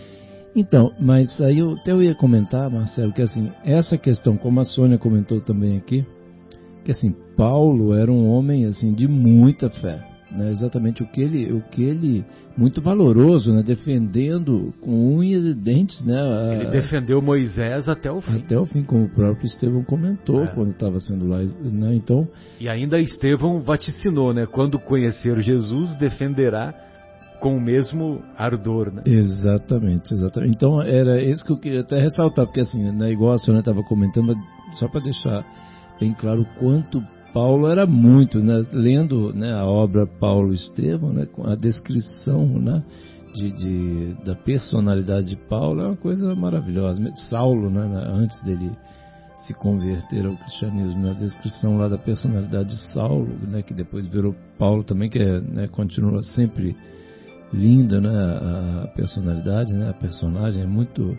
[0.56, 4.66] Então, mas aí eu até eu ia comentar, Marcelo, que assim, essa questão, como a
[4.66, 6.06] Sônia comentou também aqui,
[6.84, 10.52] que assim Paulo era um homem assim de muita fé, né?
[10.52, 12.26] Exatamente o que ele, o que ele
[12.58, 13.64] muito valoroso, né?
[13.64, 16.20] Defendendo com unhas e dentes, né?
[16.20, 18.38] A, ele defendeu Moisés até o fim.
[18.38, 20.48] Até o fim, como o próprio Estevão comentou é.
[20.54, 21.96] quando estava sendo lá, né?
[21.96, 22.28] Então.
[22.60, 24.46] E ainda Estevão vaticinou, né?
[24.46, 26.91] Quando conhecer Jesus, defenderá
[27.42, 29.02] com o mesmo ardor, né?
[29.06, 30.54] Exatamente, exatamente.
[30.56, 33.84] Então era isso que eu queria até ressaltar, porque assim, né, igual a senhora estava
[33.84, 34.36] comentando,
[34.74, 35.44] só para deixar
[36.00, 38.64] bem claro o quanto Paulo era muito, né?
[38.72, 42.84] lendo né, a obra Paulo Estevão, né, a descrição né,
[43.34, 47.02] de, de, da personalidade de Paulo é uma coisa maravilhosa.
[47.30, 48.72] Saulo, né, antes dele
[49.48, 51.12] se converter ao cristianismo, né?
[51.12, 55.42] a descrição lá da personalidade de Saulo, né, que depois virou Paulo também, que é,
[55.42, 56.76] né, continua sempre
[57.54, 61.18] linda, né, a personalidade, né, a personagem é muito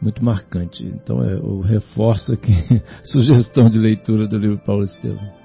[0.00, 0.86] muito marcante.
[0.86, 2.52] Então é, eu reforço aqui
[3.04, 5.40] sugestão de leitura do livro Paulo Estevam.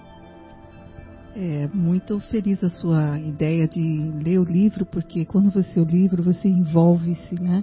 [1.36, 6.24] É muito feliz a sua ideia de ler o livro, porque quando você o livro,
[6.24, 7.62] você envolve-se, né?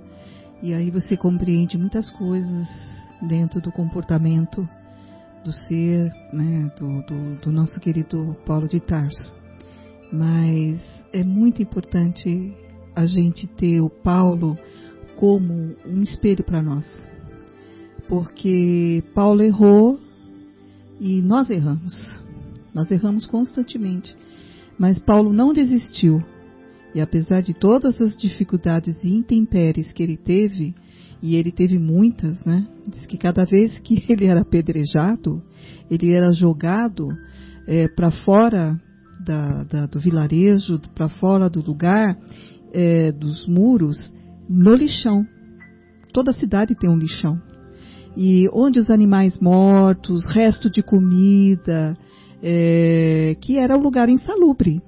[0.62, 2.68] E aí você compreende muitas coisas
[3.22, 4.68] dentro do comportamento
[5.42, 9.41] do ser, né, do, do, do nosso querido Paulo de Tarso.
[10.12, 10.80] Mas
[11.12, 12.54] é muito importante
[12.94, 14.58] a gente ter o Paulo
[15.16, 16.86] como um espelho para nós.
[18.08, 19.98] Porque Paulo errou
[21.00, 21.94] e nós erramos.
[22.74, 24.14] Nós erramos constantemente.
[24.78, 26.22] Mas Paulo não desistiu.
[26.94, 30.74] E apesar de todas as dificuldades e intempéries que ele teve,
[31.22, 32.66] e ele teve muitas, né?
[32.86, 35.42] Diz que cada vez que ele era apedrejado,
[35.90, 37.08] ele era jogado
[37.66, 38.78] é, para fora
[39.24, 42.16] da, da, do vilarejo, para fora do lugar,
[42.72, 43.96] é, dos muros,
[44.48, 45.26] no lixão.
[46.12, 47.40] Toda cidade tem um lixão.
[48.16, 51.96] E onde os animais mortos, resto de comida,
[52.42, 54.82] é, que era um lugar insalubre.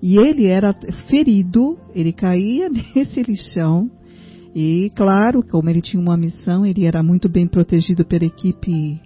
[0.00, 0.72] E ele era
[1.08, 3.90] ferido, ele caía nesse lixão,
[4.54, 9.00] e claro, como ele tinha uma missão, ele era muito bem protegido pela equipe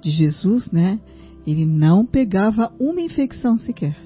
[0.00, 1.00] de Jesus, né?
[1.46, 3.96] Ele não pegava uma infecção sequer.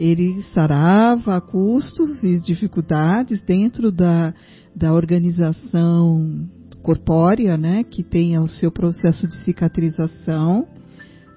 [0.00, 4.32] Ele sarava a custos e dificuldades dentro da,
[4.74, 6.48] da organização
[6.82, 7.84] corpórea, né?
[7.84, 10.66] Que tenha o seu processo de cicatrização,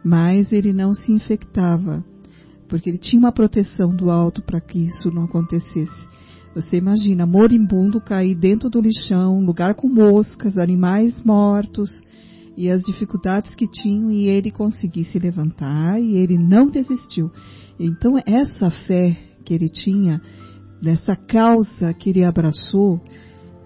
[0.01, 2.05] mas ele não se infectava,
[2.69, 6.07] porque ele tinha uma proteção do alto para que isso não acontecesse.
[6.55, 11.89] Você imagina, moribundo cair dentro do lixão, lugar com moscas, animais mortos
[12.55, 17.31] e as dificuldades que tinham e ele conseguir se levantar e ele não desistiu.
[17.79, 20.21] Então essa fé que ele tinha,
[20.81, 23.01] nessa causa que ele abraçou,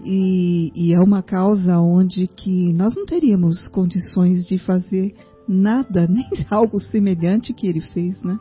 [0.03, 5.13] e, e, é uma causa onde que nós não teríamos condições de fazer
[5.47, 8.37] nada, nem algo semelhante que ele fez, né?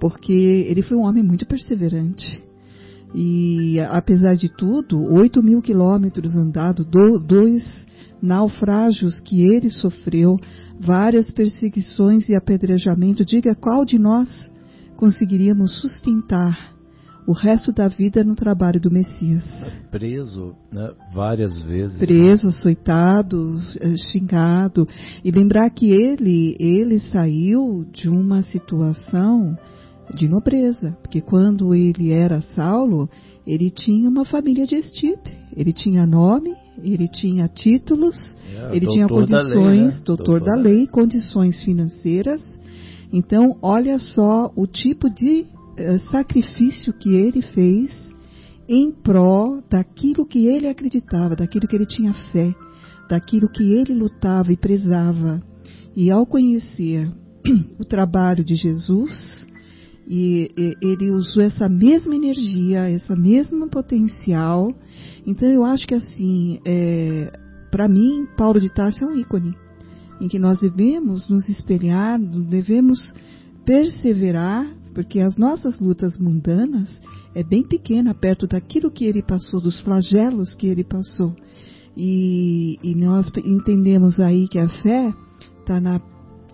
[0.00, 2.42] Porque ele foi um homem muito perseverante.
[3.14, 7.86] E apesar de tudo, 8 mil quilômetros andados, dois
[8.22, 10.38] naufrágios que ele sofreu,
[10.78, 14.28] várias perseguições e apedrejamento, diga qual de nós
[14.96, 16.72] conseguiríamos sustentar
[17.26, 19.44] o resto da vida no trabalho do Messias.
[19.90, 21.98] Preso né, várias vezes.
[21.98, 24.86] Preso, açoitado, eh, xingado.
[25.24, 29.56] E lembrar que ele, ele saiu de uma situação
[30.14, 33.08] de nobreza, porque quando ele era Saulo,
[33.46, 38.16] ele tinha uma família de estipe, ele tinha nome, ele tinha títulos,
[38.54, 40.00] é, ele tinha condições, lei, né?
[40.04, 42.42] doutor, doutor, da lei, condições financeiras.
[43.12, 48.12] Então, olha só o tipo de uh, sacrifício que ele fez
[48.68, 52.54] em pró daquilo que ele acreditava, daquilo que ele tinha fé,
[53.08, 55.42] daquilo que ele lutava e prezava.
[55.94, 57.10] E ao conhecer
[57.78, 59.44] o trabalho de Jesus,
[60.14, 64.70] e, ele usou essa mesma energia, essa mesma potencial.
[65.26, 67.32] Então eu acho que assim, é,
[67.70, 69.54] para mim, Paulo de Tarso é um ícone
[70.20, 72.98] em que nós devemos nos espelhar, devemos
[73.64, 77.00] perseverar, porque as nossas lutas mundanas
[77.34, 81.34] é bem pequena perto daquilo que ele passou, dos flagelos que ele passou.
[81.96, 85.12] E, e nós entendemos aí que a fé
[85.60, 86.02] está na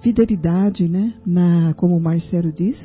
[0.01, 1.13] fidelidade, né?
[1.27, 2.79] Na, como o Marcelo diz,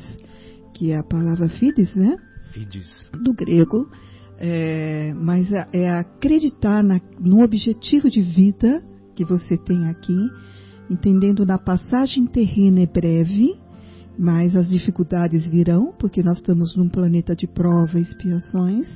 [0.74, 2.16] que é a palavra fides, né?
[2.52, 2.94] Fides.
[3.22, 3.88] Do grego.
[4.36, 8.82] É, mas é, acreditar na, no objetivo de vida
[9.14, 10.18] que você tem aqui,
[10.90, 13.54] entendendo na passagem terrena é breve,
[14.18, 18.88] mas as dificuldades virão, porque nós estamos num planeta de prova e expiações.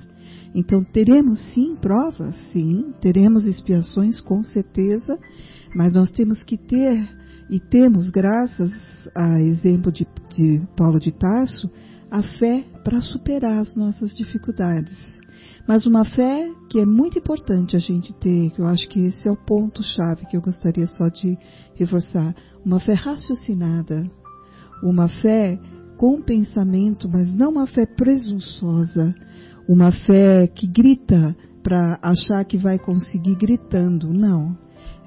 [0.55, 5.17] Então teremos sim provas, sim, teremos expiações com certeza,
[5.75, 7.18] mas nós temos que ter
[7.51, 8.73] e temos, graças
[9.15, 11.71] a exemplo de, de Paulo de Tarso,
[12.11, 15.19] a fé para superar as nossas dificuldades.
[15.67, 19.29] Mas uma fé que é muito importante a gente ter, que eu acho que esse
[19.29, 21.37] é o ponto-chave que eu gostaria só de
[21.75, 22.35] reforçar.
[22.65, 24.11] Uma fé raciocinada,
[24.83, 25.59] uma fé
[25.99, 29.15] com pensamento, mas não uma fé presunçosa,
[29.69, 34.13] uma fé que grita para achar que vai conseguir gritando.
[34.13, 34.57] Não.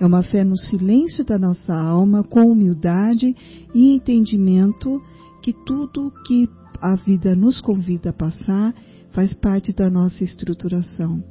[0.01, 3.35] É uma fé no silêncio da nossa alma, com humildade
[3.71, 4.99] e entendimento
[5.43, 6.49] que tudo que
[6.81, 8.73] a vida nos convida a passar
[9.11, 11.23] faz parte da nossa estruturação.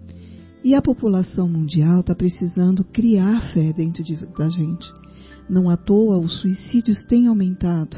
[0.63, 4.89] E a população mundial está precisando criar fé dentro de, da gente.
[5.49, 7.97] Não à toa os suicídios têm aumentado.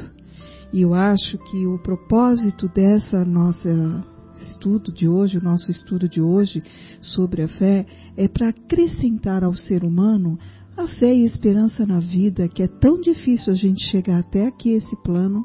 [0.72, 4.02] E eu acho que o propósito dessa nossa
[4.42, 6.62] estudo de hoje, o nosso estudo de hoje
[7.00, 10.38] sobre a fé, é para acrescentar ao ser humano
[10.76, 14.46] a fé e a esperança na vida, que é tão difícil a gente chegar até
[14.46, 15.44] aqui esse plano,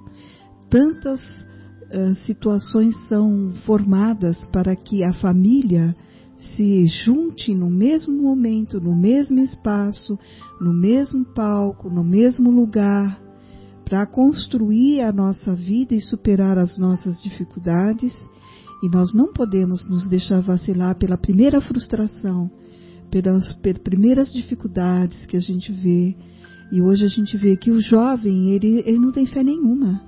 [0.69, 5.95] tantas uh, situações são formadas para que a família
[6.55, 10.17] se junte no mesmo momento, no mesmo espaço,
[10.61, 13.19] no mesmo palco, no mesmo lugar,
[13.83, 18.13] para construir a nossa vida e superar as nossas dificuldades.
[18.83, 22.51] E nós não podemos nos deixar vacilar pela primeira frustração,
[23.09, 23.53] pelas,
[23.83, 26.15] primeiras dificuldades que a gente vê.
[26.71, 30.01] E hoje a gente vê que o jovem, ele, ele não tem fé nenhuma.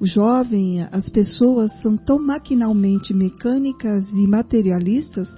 [0.00, 5.28] O jovem, as pessoas são tão maquinalmente mecânicas e materialistas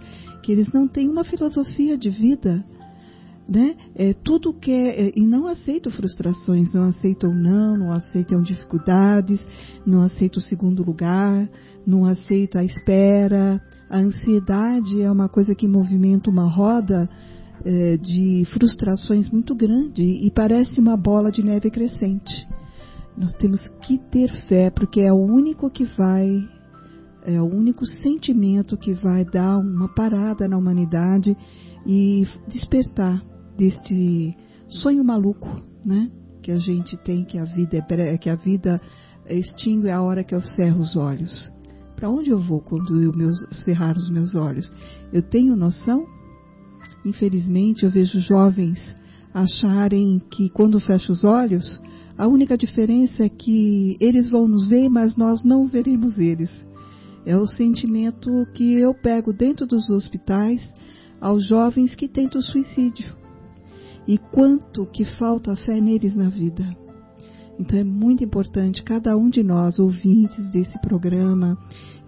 [0.43, 2.65] que eles não têm uma filosofia de vida.
[3.49, 3.75] Né?
[3.97, 9.45] É, tudo que é, é, e não aceitam frustrações, não aceitam não, não aceitam dificuldades,
[9.85, 11.49] não aceitam o segundo lugar,
[11.85, 13.61] não aceitam a espera,
[13.93, 17.07] a ansiedade é uma coisa que movimenta uma roda
[17.63, 22.49] é, de frustrações muito grande e parece uma bola de neve crescente.
[23.15, 26.27] Nós temos que ter fé, porque é o único que vai,
[27.27, 31.37] é o único sentimento que vai dar uma parada na humanidade
[31.87, 33.23] e despertar
[33.59, 34.35] deste
[34.71, 36.11] sonho maluco, né?
[36.43, 38.81] Que a gente tem que a vida é que a vida
[39.29, 41.53] extingue a hora que eu cerro os olhos.
[42.03, 44.75] Para onde eu vou quando eu meus, cerrar os meus olhos?
[45.13, 46.05] Eu tenho noção?
[47.05, 48.97] Infelizmente, eu vejo jovens
[49.33, 51.81] acharem que quando fecho os olhos,
[52.19, 56.51] a única diferença é que eles vão nos ver, mas nós não veremos eles.
[57.25, 60.75] É o sentimento que eu pego dentro dos hospitais
[61.21, 63.15] aos jovens que tentam suicídio.
[64.09, 66.82] E quanto que falta fé neles na vida.
[67.59, 71.57] Então é muito importante cada um de nós, ouvintes desse programa,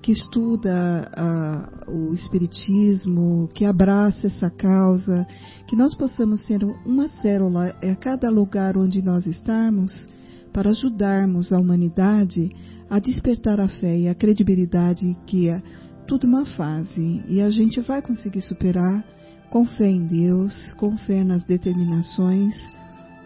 [0.03, 5.27] que estuda uh, o Espiritismo, que abraça essa causa,
[5.67, 10.07] que nós possamos ser uma célula a cada lugar onde nós estarmos,
[10.53, 12.51] para ajudarmos a humanidade
[12.89, 15.63] a despertar a fé e a credibilidade que é
[16.07, 19.05] tudo uma fase e a gente vai conseguir superar
[19.51, 22.55] com fé em Deus, com fé nas determinações,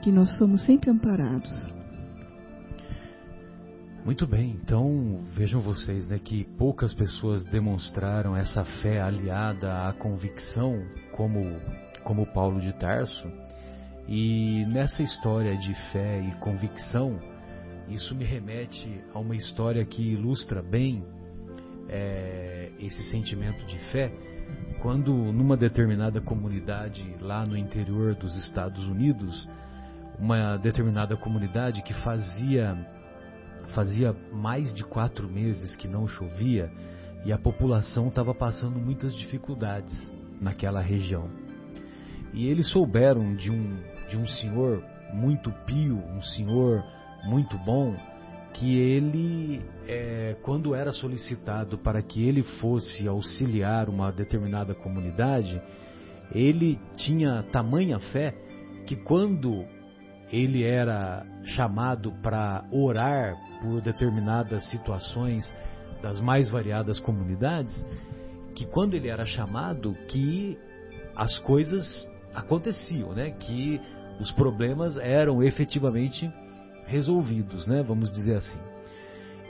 [0.01, 1.78] que nós somos sempre amparados.
[4.09, 10.83] Muito bem, então vejam vocês né, que poucas pessoas demonstraram essa fé aliada à convicção,
[11.13, 11.61] como,
[12.05, 13.31] como Paulo de Tarso.
[14.09, 17.21] E nessa história de fé e convicção,
[17.87, 21.05] isso me remete a uma história que ilustra bem
[21.91, 24.11] é, esse sentimento de fé,
[24.81, 29.47] quando numa determinada comunidade lá no interior dos Estados Unidos,
[30.19, 32.75] uma determinada comunidade que fazia
[33.75, 36.71] Fazia mais de quatro meses que não chovia
[37.25, 41.29] e a população estava passando muitas dificuldades naquela região.
[42.33, 43.77] E eles souberam de um,
[44.09, 46.83] de um senhor muito pio, um senhor
[47.25, 47.97] muito bom,
[48.55, 55.61] que ele, é, quando era solicitado para que ele fosse auxiliar uma determinada comunidade,
[56.33, 58.35] ele tinha tamanha fé
[58.87, 59.65] que quando
[60.33, 65.53] ele era chamado para orar por determinadas situações
[66.03, 67.85] das mais variadas comunidades,
[68.55, 70.59] que quando ele era chamado, que
[71.15, 73.31] as coisas aconteciam, né?
[73.31, 73.81] Que
[74.21, 76.31] os problemas eram efetivamente
[76.87, 77.83] resolvidos, né?
[77.83, 78.61] Vamos dizer assim.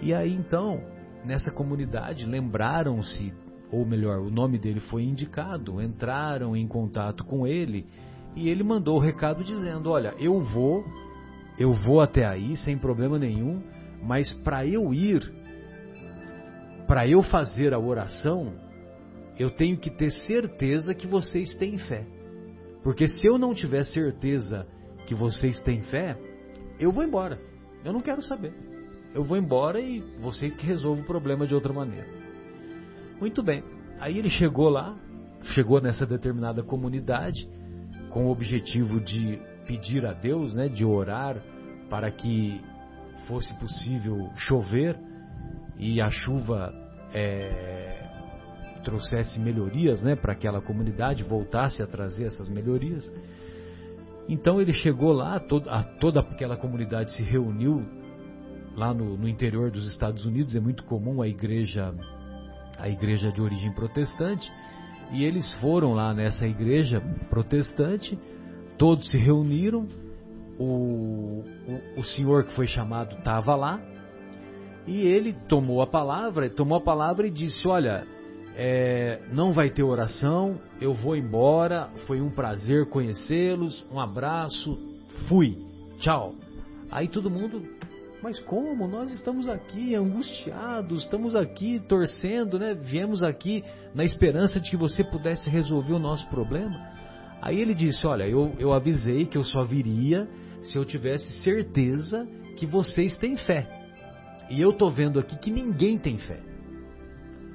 [0.01, 0.81] E aí então,
[1.25, 3.33] nessa comunidade, lembraram-se,
[3.71, 7.87] ou melhor, o nome dele foi indicado, entraram em contato com ele
[8.35, 10.85] e ele mandou o recado dizendo: Olha, eu vou,
[11.59, 13.63] eu vou até aí sem problema nenhum,
[14.03, 15.32] mas para eu ir,
[16.86, 18.55] para eu fazer a oração,
[19.38, 22.07] eu tenho que ter certeza que vocês têm fé.
[22.82, 24.66] Porque se eu não tiver certeza
[25.07, 26.18] que vocês têm fé,
[26.78, 27.40] eu vou embora.
[27.84, 28.53] Eu não quero saber.
[29.14, 32.07] Eu vou embora e vocês que resolvam o problema de outra maneira.
[33.20, 33.62] Muito bem.
[33.99, 34.96] Aí ele chegou lá,
[35.55, 37.49] chegou nessa determinada comunidade
[38.11, 41.42] com o objetivo de pedir a Deus, né, de orar
[41.90, 42.61] para que
[43.27, 44.99] fosse possível chover
[45.77, 46.73] e a chuva
[47.12, 48.09] é,
[48.85, 53.11] trouxesse melhorias né, para aquela comunidade, voltasse a trazer essas melhorias.
[54.29, 57.85] Então ele chegou lá, toda, a, toda aquela comunidade se reuniu
[58.77, 61.95] lá no, no, interior dos Estados Unidos, é muito comum a igreja,
[62.79, 64.51] a igreja de origem protestante,
[65.12, 67.01] e eles foram lá nessa igreja
[67.31, 68.19] protestante,
[68.77, 69.89] todos se reuniram
[70.59, 71.45] o,
[71.97, 73.81] o, senhor que foi chamado estava lá
[74.87, 78.07] e ele tomou a palavra, tomou a palavra e disse: Olha,
[78.57, 84.77] é, não vai ter oração, eu vou embora, foi um prazer conhecê-los, um abraço,
[85.29, 85.57] fui,
[85.99, 86.35] tchau.
[86.91, 87.63] Aí todo mundo,
[88.23, 88.89] mas como?
[88.89, 92.75] Nós estamos aqui angustiados, estamos aqui torcendo, né?
[92.75, 93.63] Viemos aqui
[93.95, 96.77] na esperança de que você pudesse resolver o nosso problema.
[97.41, 100.27] Aí ele disse: Olha, eu, eu avisei que eu só viria
[100.63, 103.67] se eu tivesse certeza que vocês têm fé.
[104.51, 106.41] E eu estou vendo aqui que ninguém tem fé.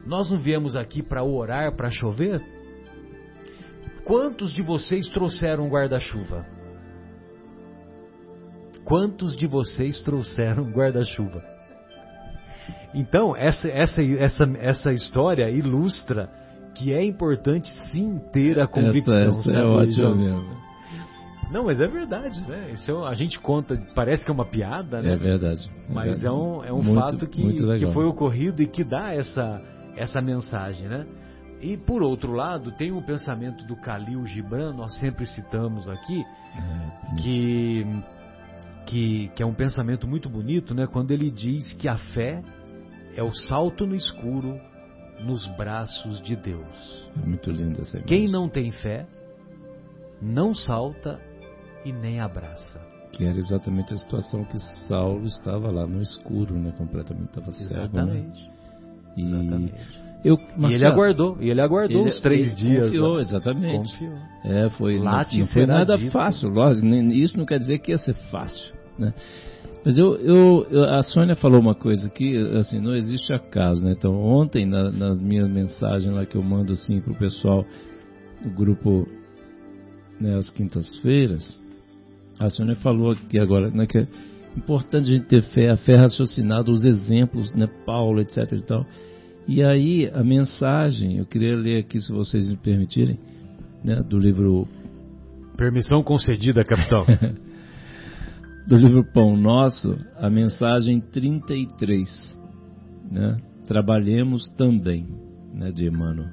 [0.06, 2.42] Nós não viemos aqui para orar, para chover?
[4.06, 6.46] Quantos de vocês trouxeram guarda-chuva?
[8.84, 11.44] Quantos de vocês trouxeram guarda-chuva?
[12.94, 16.30] Então, essa, essa, essa, essa história ilustra
[16.76, 19.30] que é importante sim ter a convicção.
[19.30, 20.53] Essa, essa é ótima mesmo.
[21.54, 22.72] Não, mas é verdade, né?
[22.72, 25.14] Isso é, a gente conta, parece que é uma piada, né?
[25.14, 25.70] É verdade.
[25.88, 26.26] É mas verdade.
[26.26, 29.62] é um, é um muito, fato que, que foi ocorrido e que dá essa,
[29.96, 31.06] essa mensagem, né?
[31.62, 36.26] E por outro lado, tem o pensamento do Khalil Gibran, nós sempre citamos aqui,
[36.56, 37.86] é, que,
[38.88, 40.88] que, que é um pensamento muito bonito, né?
[40.88, 42.44] Quando ele diz que a fé
[43.16, 44.60] é o salto no escuro
[45.20, 47.08] nos braços de Deus.
[47.16, 48.08] É muito linda essa imagem.
[48.08, 49.06] Quem não tem fé
[50.20, 51.20] não salta
[51.86, 52.80] e nem abraça.
[53.12, 54.58] Que era exatamente a situação que
[54.88, 56.74] Saulo estava lá no escuro, né?
[56.78, 57.74] Completamente estava cego.
[57.74, 57.82] Né?
[57.84, 58.42] Exatamente.
[58.42, 58.54] Né?
[59.16, 60.04] E, exatamente.
[60.24, 62.86] Eu, e ele aguardou, e ele aguardou ele, os três dias.
[62.86, 63.22] Confiou, lá.
[63.22, 63.92] exatamente.
[63.92, 64.18] Confiou.
[64.46, 66.12] É, foi, lá não, não foi nada dito.
[66.12, 66.88] fácil, lógico.
[66.88, 69.14] Isso não quer dizer que ia ser fácil, né?
[69.86, 73.92] Mas eu, eu, a Sônia falou uma coisa que, assim, não existe acaso, né?
[73.92, 77.66] Então, ontem, na, nas minhas mensagens lá que eu mando, assim, pro pessoal
[78.42, 79.06] do grupo,
[80.22, 81.62] né, às quintas-feiras,
[82.40, 84.08] a Sônia falou aqui agora, né, que é
[84.58, 88.86] importante a gente ter fé, a fé raciocinada, os exemplos, né, Paulo, etc e tal.
[89.48, 93.20] E aí, a mensagem, eu queria ler aqui, se vocês me permitirem,
[93.84, 94.68] né, do livro...
[95.58, 97.06] Permissão concedida, capitão.
[98.68, 102.38] do livro Pão Nosso, a mensagem 33,
[103.12, 105.08] né, Trabalhemos também,
[105.54, 106.30] né, de Emmanuel.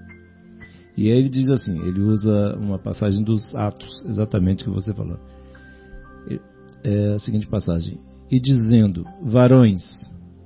[0.97, 4.93] E aí ele diz assim, ele usa uma passagem dos Atos, exatamente o que você
[4.93, 5.19] falou
[6.85, 7.99] é a seguinte passagem:
[8.31, 9.83] E dizendo, varões,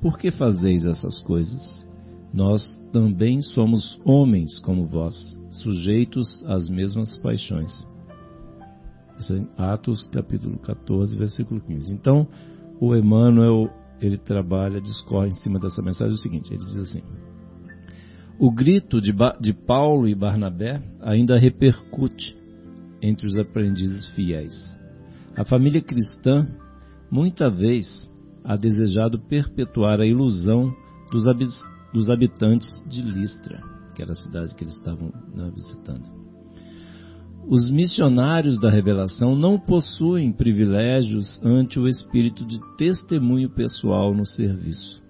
[0.00, 1.84] por que fazeis essas coisas?
[2.32, 2.62] Nós
[2.92, 5.14] também somos homens como vós,
[5.50, 7.88] sujeitos às mesmas paixões.
[9.18, 11.92] Isso é Atos capítulo 14, versículo 15.
[11.94, 12.26] Então,
[12.80, 13.70] o Emmanuel,
[14.00, 17.02] ele trabalha, discorre em cima dessa mensagem o seguinte, ele diz assim,
[18.38, 22.36] o grito de, de Paulo e Barnabé ainda repercute
[23.00, 24.52] entre os aprendizes fiéis.
[25.36, 26.46] A família cristã,
[27.10, 28.10] muita vez,
[28.44, 30.72] ha desejado perpetuar a ilusão
[31.10, 31.24] dos,
[31.92, 33.60] dos habitantes de Listra,
[33.94, 36.24] que era a cidade que eles estavam né, visitando.
[37.48, 45.02] Os missionários da revelação não possuem privilégios ante o espírito de testemunho pessoal no serviço.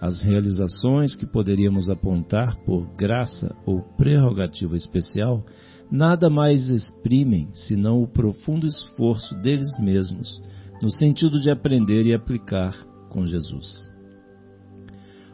[0.00, 5.44] As realizações que poderíamos apontar por graça ou prerrogativa especial
[5.90, 10.40] nada mais exprimem senão o profundo esforço deles mesmos
[10.82, 12.74] no sentido de aprender e aplicar
[13.10, 13.90] com Jesus.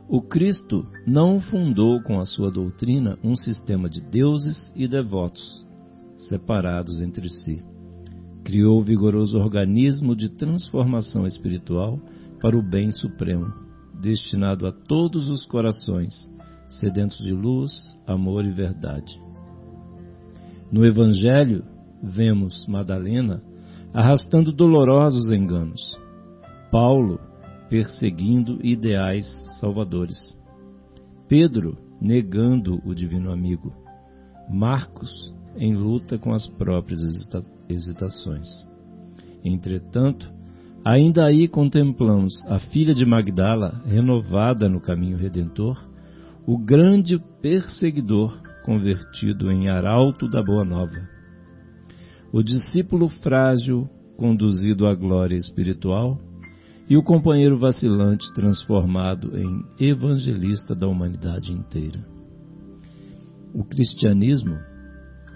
[0.08, 5.64] O Cristo não fundou com a sua doutrina um sistema de deuses e devotos
[6.16, 7.62] separados entre si.
[8.44, 12.00] Criou o vigoroso organismo de transformação espiritual
[12.40, 13.52] para o bem supremo,
[14.00, 16.30] destinado a todos os corações,
[16.68, 17.72] sedentos de luz,
[18.06, 19.25] amor e verdade.
[20.70, 21.64] No Evangelho,
[22.02, 23.40] vemos Madalena
[23.94, 25.96] arrastando dolorosos enganos,
[26.70, 27.20] Paulo
[27.70, 29.24] perseguindo ideais
[29.60, 30.18] salvadores,
[31.28, 33.72] Pedro negando o divino amigo,
[34.50, 37.00] Marcos em luta com as próprias
[37.68, 38.46] hesitações.
[39.44, 40.30] Entretanto,
[40.84, 45.78] ainda aí contemplamos a filha de Magdala renovada no caminho redentor,
[46.46, 51.08] o grande perseguidor convertido em arauto da Boa Nova.
[52.32, 56.18] O discípulo frágil conduzido à glória espiritual
[56.90, 62.04] e o companheiro vacilante transformado em evangelista da humanidade inteira.
[63.54, 64.58] O cristianismo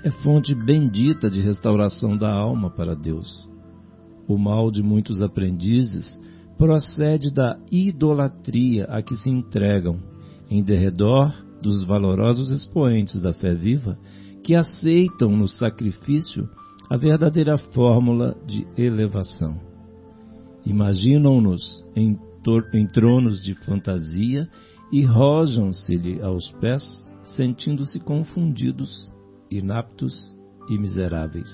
[0.02, 3.48] é fonte bendita de restauração da alma para Deus.
[4.26, 6.18] O mal de muitos aprendizes
[6.58, 10.00] procede da idolatria a que se entregam
[10.50, 13.98] em derredor dos valorosos expoentes da fé viva
[14.42, 16.48] que aceitam no sacrifício
[16.88, 19.60] a verdadeira fórmula de elevação.
[20.64, 22.18] Imaginam-nos em,
[22.74, 24.48] em tronos de fantasia
[24.92, 26.82] e rojam-se-lhe aos pés,
[27.22, 29.12] sentindo-se confundidos,
[29.50, 30.34] inaptos
[30.68, 31.48] e miseráveis,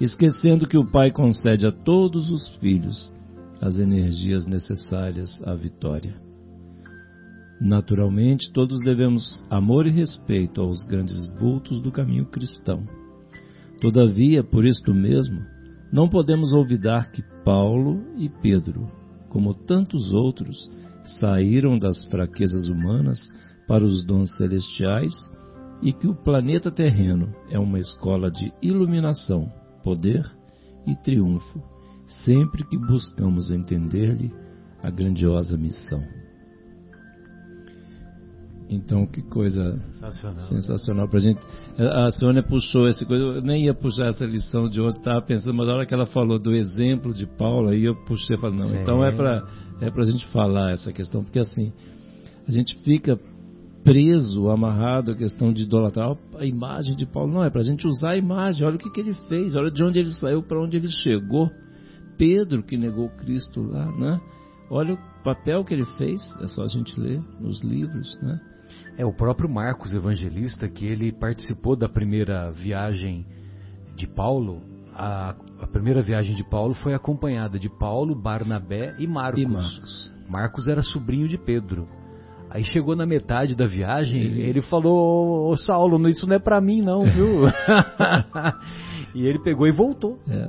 [0.00, 3.14] esquecendo que o Pai concede a todos os filhos
[3.60, 6.25] as energias necessárias à vitória.
[7.60, 12.86] Naturalmente, todos devemos amor e respeito aos grandes vultos do caminho cristão.
[13.80, 15.40] Todavia, por isto mesmo,
[15.92, 18.90] não podemos olvidar que Paulo e Pedro,
[19.30, 20.70] como tantos outros,
[21.20, 23.18] saíram das fraquezas humanas
[23.66, 25.12] para os dons celestiais
[25.82, 29.50] e que o planeta terreno é uma escola de iluminação,
[29.82, 30.24] poder
[30.86, 31.62] e triunfo,
[32.24, 34.32] sempre que buscamos entender-lhe
[34.82, 36.15] a grandiosa missão.
[38.68, 41.40] Então, que coisa sensacional, sensacional para a gente.
[41.78, 45.54] A Sônia puxou essa coisa, eu nem ia puxar essa lição de ontem, estava pensando,
[45.54, 48.58] mas na hora que ela falou do exemplo de Paulo, aí eu puxei e falei,
[48.58, 48.78] não, Sim.
[48.80, 49.44] então é para
[49.80, 51.72] é a gente falar essa questão, porque assim,
[52.48, 53.18] a gente fica
[53.84, 57.32] preso, amarrado à questão de idolatrar a imagem de Paulo.
[57.32, 59.70] Não, é para a gente usar a imagem, olha o que, que ele fez, olha
[59.70, 61.48] de onde ele saiu, para onde ele chegou.
[62.18, 64.20] Pedro que negou Cristo lá, né?
[64.68, 68.40] Olha o papel que ele fez, é só a gente ler nos livros, né?
[68.96, 73.26] É o próprio Marcos Evangelista que ele participou da primeira viagem
[73.94, 74.62] de Paulo.
[74.94, 79.42] A, a primeira viagem de Paulo foi acompanhada de Paulo, Barnabé e Marcos.
[79.42, 80.14] E Marcos.
[80.28, 81.86] Marcos era sobrinho de Pedro.
[82.48, 86.60] Aí chegou na metade da viagem, ele, ele falou: Ô Saulo, isso não é para
[86.60, 87.46] mim, não, viu?
[89.14, 90.18] e ele pegou e voltou.
[90.28, 90.48] É.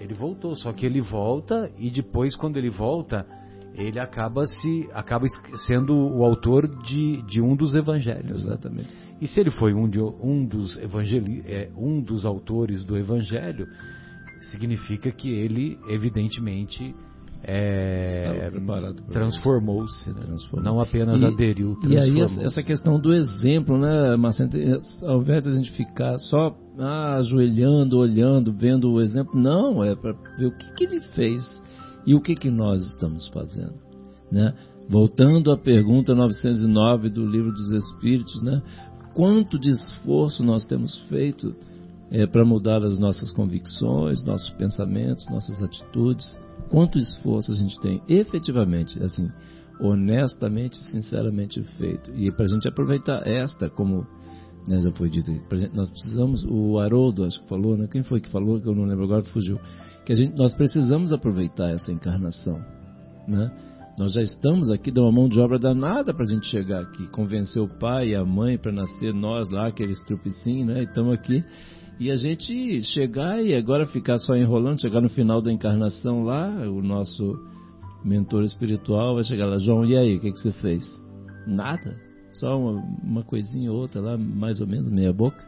[0.00, 3.26] Ele voltou, só que ele volta e depois, quando ele volta,
[3.74, 5.26] ele acaba se acaba
[5.66, 8.44] sendo o autor de, de um dos evangelhos.
[8.44, 8.94] Exatamente.
[9.20, 13.66] E se ele foi um, de, um, dos evangeli, é, um dos autores do evangelho,
[14.50, 16.94] significa que ele, evidentemente,
[17.42, 18.50] é,
[19.10, 20.20] transformou-se, né?
[20.20, 20.72] transformou.
[20.72, 21.76] não apenas e, aderiu.
[21.86, 24.50] E aí essa questão do exemplo, né, Marcelo?
[25.02, 29.94] Ao invés de a gente ficar só ah, ajoelhando, olhando, vendo o exemplo, não, é
[29.94, 31.42] para ver o que, que ele fez
[32.06, 33.74] e o que, que nós estamos fazendo?
[34.30, 34.54] Né?
[34.88, 38.62] Voltando à pergunta 909 do Livro dos Espíritos, né?
[39.14, 41.54] quanto de esforço nós temos feito
[42.10, 46.38] é, para mudar as nossas convicções, nossos pensamentos, nossas atitudes?
[46.68, 49.28] Quanto esforço a gente tem efetivamente, assim,
[49.80, 52.10] honestamente, sinceramente feito?
[52.14, 54.06] E para a gente aproveitar esta como
[54.66, 55.30] né, já foi dito,
[55.72, 57.88] nós precisamos, o Haroldo acho que falou, né?
[57.90, 59.58] quem foi que falou, que eu não lembro agora, fugiu
[60.10, 62.60] que gente, nós precisamos aproveitar essa encarnação,
[63.28, 63.48] né?
[63.96, 67.06] Nós já estamos aqui, dá uma mão de obra danada para a gente chegar aqui,
[67.10, 70.82] convencer o pai e a mãe para nascer nós lá, aqueles trupicinhos, né?
[70.82, 71.44] Estamos aqui
[72.00, 76.48] e a gente chegar e agora ficar só enrolando, chegar no final da encarnação lá,
[76.68, 77.38] o nosso
[78.04, 80.84] mentor espiritual vai chegar lá, João, e aí, o que, que você fez?
[81.46, 81.96] Nada,
[82.32, 85.44] só uma, uma coisinha ou outra lá, mais ou menos, meia boca.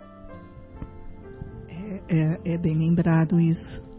[1.68, 3.90] É, é, é bem lembrado isso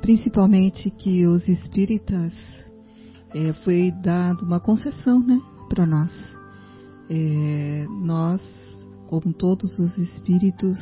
[0.00, 2.32] principalmente que os espíritas
[3.34, 6.12] é, foi dado uma concessão, né, para nós.
[7.08, 8.40] É, nós,
[9.08, 10.78] como todos os espíritos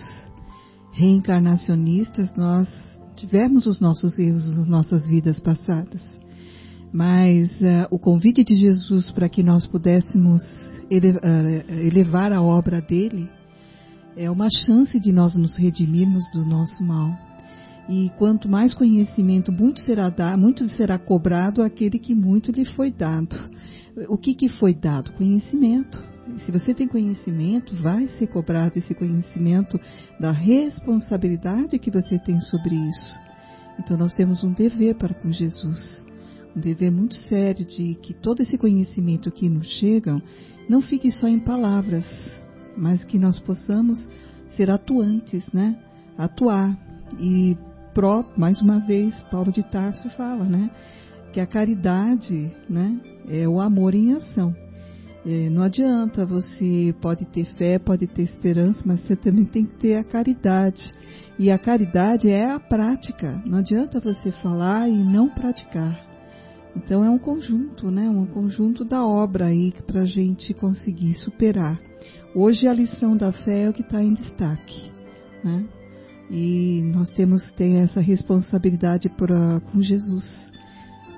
[0.92, 2.68] reencarnacionistas, nós
[3.16, 6.02] tivemos os nossos erros nas nossas vidas passadas.
[6.92, 10.42] Mas uh, o convite de Jesus para que nós pudéssemos
[10.88, 13.28] elevar a obra dele
[14.16, 17.10] é uma chance de nós nos redimirmos do nosso mal.
[17.88, 22.90] E quanto mais conhecimento, muito será dado, muito será cobrado aquele que muito lhe foi
[22.90, 23.36] dado.
[24.08, 25.12] O que, que foi dado?
[25.12, 26.02] Conhecimento.
[26.38, 29.78] Se você tem conhecimento, vai ser cobrado esse conhecimento
[30.18, 33.20] da responsabilidade que você tem sobre isso.
[33.78, 36.04] Então nós temos um dever para com Jesus,
[36.56, 40.22] um dever muito sério de que todo esse conhecimento que nos chega
[40.68, 42.06] não fique só em palavras,
[42.76, 44.08] mas que nós possamos
[44.56, 45.76] ser atuantes, né?
[46.16, 46.78] Atuar
[47.18, 47.56] e
[48.36, 50.68] mais uma vez, Paulo de Tarso fala, né?
[51.32, 53.00] Que a caridade, né?
[53.28, 54.54] É o amor em ação.
[55.24, 59.76] É, não adianta, você pode ter fé, pode ter esperança, mas você também tem que
[59.76, 60.92] ter a caridade.
[61.38, 63.40] E a caridade é a prática.
[63.46, 66.04] Não adianta você falar e não praticar.
[66.76, 68.10] Então é um conjunto, né?
[68.10, 71.80] Um conjunto da obra aí para a gente conseguir superar.
[72.34, 74.90] Hoje a lição da fé é o que está em destaque,
[75.44, 75.64] né?
[76.30, 80.24] E nós temos que ter essa responsabilidade pra, com Jesus,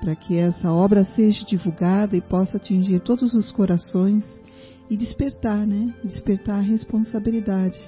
[0.01, 4.25] para que essa obra seja divulgada e possa atingir todos os corações
[4.89, 5.93] e despertar, né?
[6.03, 7.79] Despertar a responsabilidade,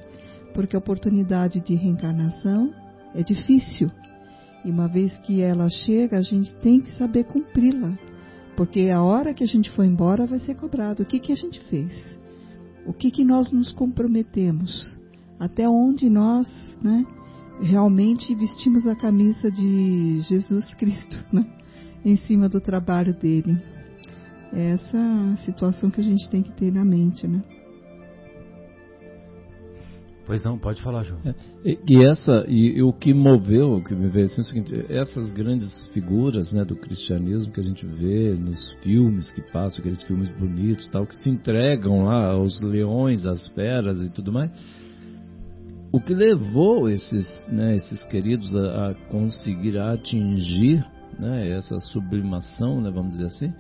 [0.54, 2.74] porque a oportunidade de reencarnação
[3.14, 3.92] é difícil.
[4.64, 7.98] E uma vez que ela chega, a gente tem que saber cumpri-la.
[8.58, 11.04] Porque a hora que a gente for embora vai ser cobrado.
[11.04, 12.20] O que, que a gente fez?
[12.86, 15.00] O que, que nós nos comprometemos?
[15.40, 16.48] Até onde nós
[16.84, 17.06] né,
[17.62, 21.46] realmente vestimos a camisa de Jesus Cristo né,
[22.04, 23.58] em cima do trabalho dele?
[24.52, 27.42] É essa situação que a gente tem que ter na mente, né?
[30.30, 31.20] Pois não, pode falar, João.
[31.26, 31.34] É,
[31.66, 34.44] e, e, essa e, e, o que moveu, o que me veio assim, é o
[34.44, 39.80] seguinte, essas grandes figuras, né, do cristianismo que a gente vê nos filmes que passam,
[39.80, 44.52] aqueles filmes bonitos, tal, que se entregam lá aos leões, às feras e tudo mais.
[45.92, 50.86] O que levou esses, né, esses queridos a, a conseguir atingir,
[51.20, 53.54] né, essa sublimação, né, vamos dizer assim,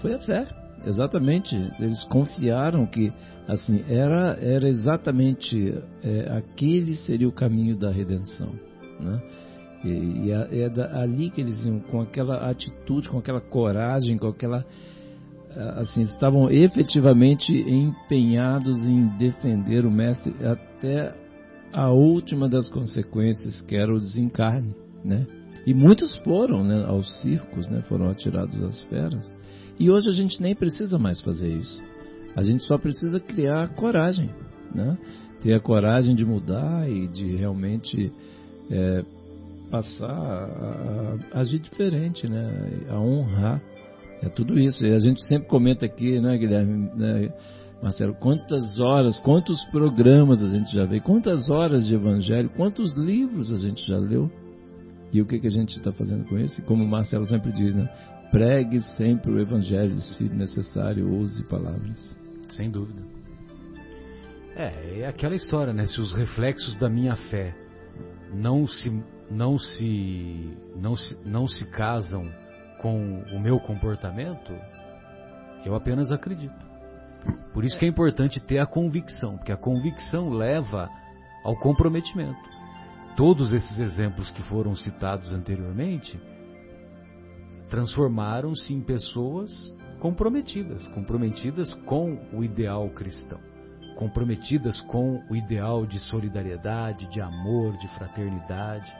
[0.00, 0.46] foi a fé.
[0.86, 3.12] Exatamente, eles confiaram que
[3.48, 8.52] assim era era exatamente é, aquele seria o caminho da redenção,
[9.00, 9.20] né?
[9.84, 14.28] E, e é, da, ali que eles iam com aquela atitude, com aquela coragem, com
[14.28, 14.64] aquela
[15.76, 21.12] assim estavam efetivamente empenhados em defender o mestre até
[21.72, 25.26] a última das consequências, que era o desencarne, né?
[25.66, 29.30] E muitos foram né, aos circos, né, foram atirados às feras.
[29.78, 31.82] E hoje a gente nem precisa mais fazer isso.
[32.34, 34.30] A gente só precisa criar coragem,
[34.74, 34.96] né?
[35.40, 38.12] ter a coragem de mudar e de realmente
[38.70, 39.04] é,
[39.70, 42.50] passar a, a, agir diferente, né?
[42.88, 43.62] a honrar.
[44.20, 44.84] É tudo isso.
[44.84, 47.32] E a gente sempre comenta aqui, né, Guilherme, né,
[47.82, 53.52] Marcelo, quantas horas, quantos programas a gente já vê, quantas horas de evangelho, quantos livros
[53.52, 54.30] a gente já leu.
[55.12, 56.62] E o que, que a gente está fazendo com isso?
[56.64, 57.88] Como o Marcelo sempre diz, né?
[58.30, 62.18] Pregue sempre o Evangelho, se necessário, use palavras.
[62.50, 63.02] Sem dúvida.
[64.54, 65.86] É, é aquela história, né?
[65.86, 67.56] Se os reflexos da minha fé
[68.34, 68.90] não se,
[69.30, 72.30] não se, não se, não se casam
[72.82, 74.52] com o meu comportamento,
[75.64, 76.67] eu apenas acredito.
[77.52, 80.88] Por isso que é importante ter a convicção, porque a convicção leva
[81.44, 82.38] ao comprometimento.
[83.16, 86.20] Todos esses exemplos que foram citados anteriormente
[87.68, 93.40] transformaram-se em pessoas comprometidas, comprometidas com o ideal cristão,
[93.96, 98.90] comprometidas com o ideal de solidariedade, de amor, de fraternidade.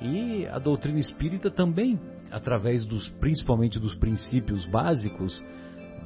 [0.00, 5.44] E a doutrina espírita também, através dos principalmente dos princípios básicos,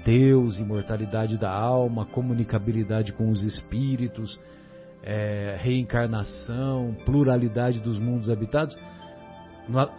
[0.05, 4.39] Deus, imortalidade da alma, comunicabilidade com os espíritos,
[5.03, 8.77] é, reencarnação, pluralidade dos mundos habitados,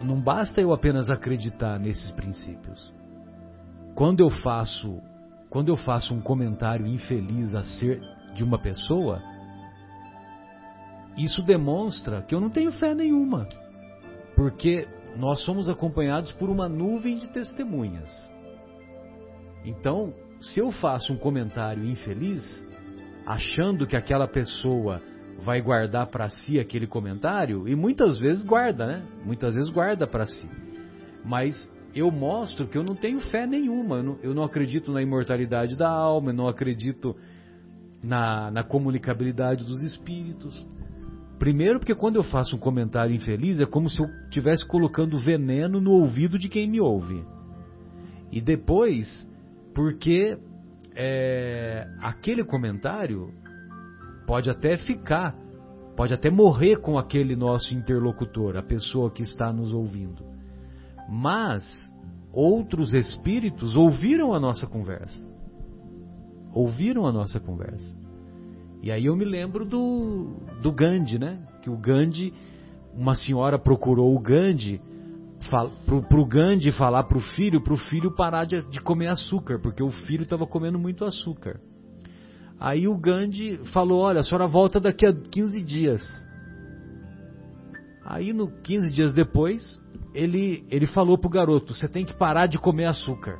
[0.02, 2.92] não basta eu apenas acreditar nesses princípios.
[3.94, 5.00] Quando eu faço,
[5.48, 8.00] quando eu faço um comentário infeliz a ser
[8.34, 9.22] de uma pessoa,
[11.16, 13.48] isso demonstra que eu não tenho fé nenhuma.
[14.34, 18.10] Porque nós somos acompanhados por uma nuvem de testemunhas.
[19.64, 22.42] Então, se eu faço um comentário infeliz,
[23.26, 25.02] achando que aquela pessoa
[25.42, 29.02] vai guardar para si aquele comentário e muitas vezes guarda, né?
[29.24, 30.48] Muitas vezes guarda para si.
[31.24, 35.02] Mas eu mostro que eu não tenho fé nenhuma, eu não, eu não acredito na
[35.02, 37.16] imortalidade da alma, eu não acredito
[38.02, 40.66] na, na comunicabilidade dos espíritos.
[41.38, 45.80] Primeiro, porque quando eu faço um comentário infeliz, é como se eu estivesse colocando veneno
[45.80, 47.24] no ouvido de quem me ouve.
[48.30, 49.26] E depois,
[49.74, 50.38] porque
[50.94, 53.32] é, aquele comentário
[54.26, 55.34] pode até ficar,
[55.96, 60.24] pode até morrer com aquele nosso interlocutor, a pessoa que está nos ouvindo.
[61.08, 61.64] Mas
[62.32, 65.28] outros espíritos ouviram a nossa conversa.
[66.52, 67.96] Ouviram a nossa conversa.
[68.82, 71.38] E aí eu me lembro do, do Gandhi, né?
[71.62, 72.32] Que o Gandhi,
[72.94, 74.80] uma senhora procurou o Gandhi
[75.48, 79.58] para o Gandhi falar para o filho, para o filho parar de, de comer açúcar,
[79.58, 81.60] porque o filho estava comendo muito açúcar.
[82.58, 86.02] Aí o Gandhi falou: Olha, a senhora volta daqui a 15 dias.
[88.04, 89.80] Aí, no 15 dias depois,
[90.12, 93.38] ele, ele falou pro garoto: Você tem que parar de comer açúcar.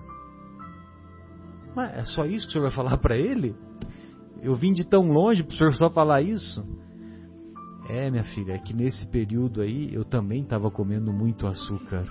[1.76, 3.54] Mas é só isso que o senhor vai falar para ele?
[4.42, 6.64] Eu vim de tão longe para o senhor só falar isso?
[7.90, 12.04] É, minha filha, é que nesse período aí eu também estava comendo muito açúcar.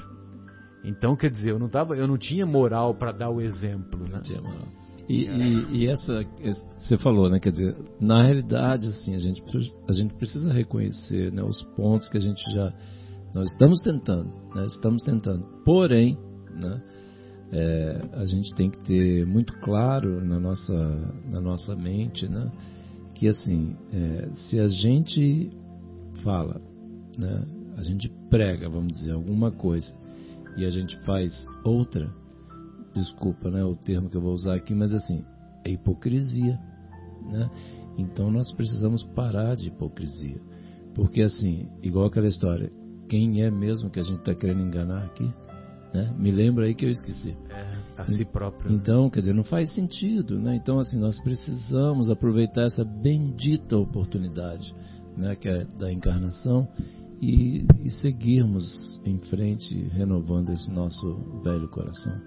[0.83, 4.01] Então, quer dizer, eu não, tava, eu não tinha moral para dar o exemplo.
[4.01, 4.09] Né?
[4.13, 4.67] Não tinha moral.
[5.07, 6.23] E, e, e, essa
[6.79, 7.39] você falou, né?
[7.39, 9.41] Quer dizer, na realidade, assim, a gente,
[9.87, 12.71] a gente precisa reconhecer né, os pontos que a gente já
[13.33, 14.65] nós estamos tentando, né?
[14.65, 15.45] Estamos tentando.
[15.63, 16.17] Porém,
[16.51, 16.81] né?
[17.51, 22.51] É, a gente tem que ter muito claro na nossa na nossa mente, né?
[23.15, 25.51] Que assim, é, se a gente
[26.23, 26.61] fala,
[27.17, 27.45] né,
[27.77, 29.93] a gente prega, vamos dizer, alguma coisa
[30.57, 31.31] e a gente faz
[31.63, 32.09] outra,
[32.93, 35.23] desculpa né, o termo que eu vou usar aqui, mas assim,
[35.63, 36.59] é hipocrisia.
[37.31, 37.49] Né?
[37.97, 40.41] Então nós precisamos parar de hipocrisia.
[40.93, 42.71] Porque assim, igual aquela história,
[43.07, 45.31] quem é mesmo que a gente está querendo enganar aqui?
[45.93, 46.13] Né?
[46.17, 47.37] Me lembra aí que eu esqueci.
[47.49, 48.69] É, a si próprio.
[48.69, 48.77] Né?
[48.77, 50.39] Então, quer dizer, não faz sentido.
[50.39, 50.55] Né?
[50.55, 54.73] Então, assim, nós precisamos aproveitar essa bendita oportunidade
[55.19, 56.67] né, que é da encarnação
[57.21, 62.19] e, e seguirmos em frente, renovando esse nosso velho coração.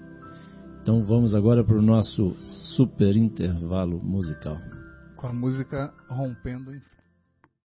[0.83, 2.37] Então, vamos agora para o nosso
[2.77, 4.59] super intervalo musical.
[5.17, 6.81] Com a música Rompendo em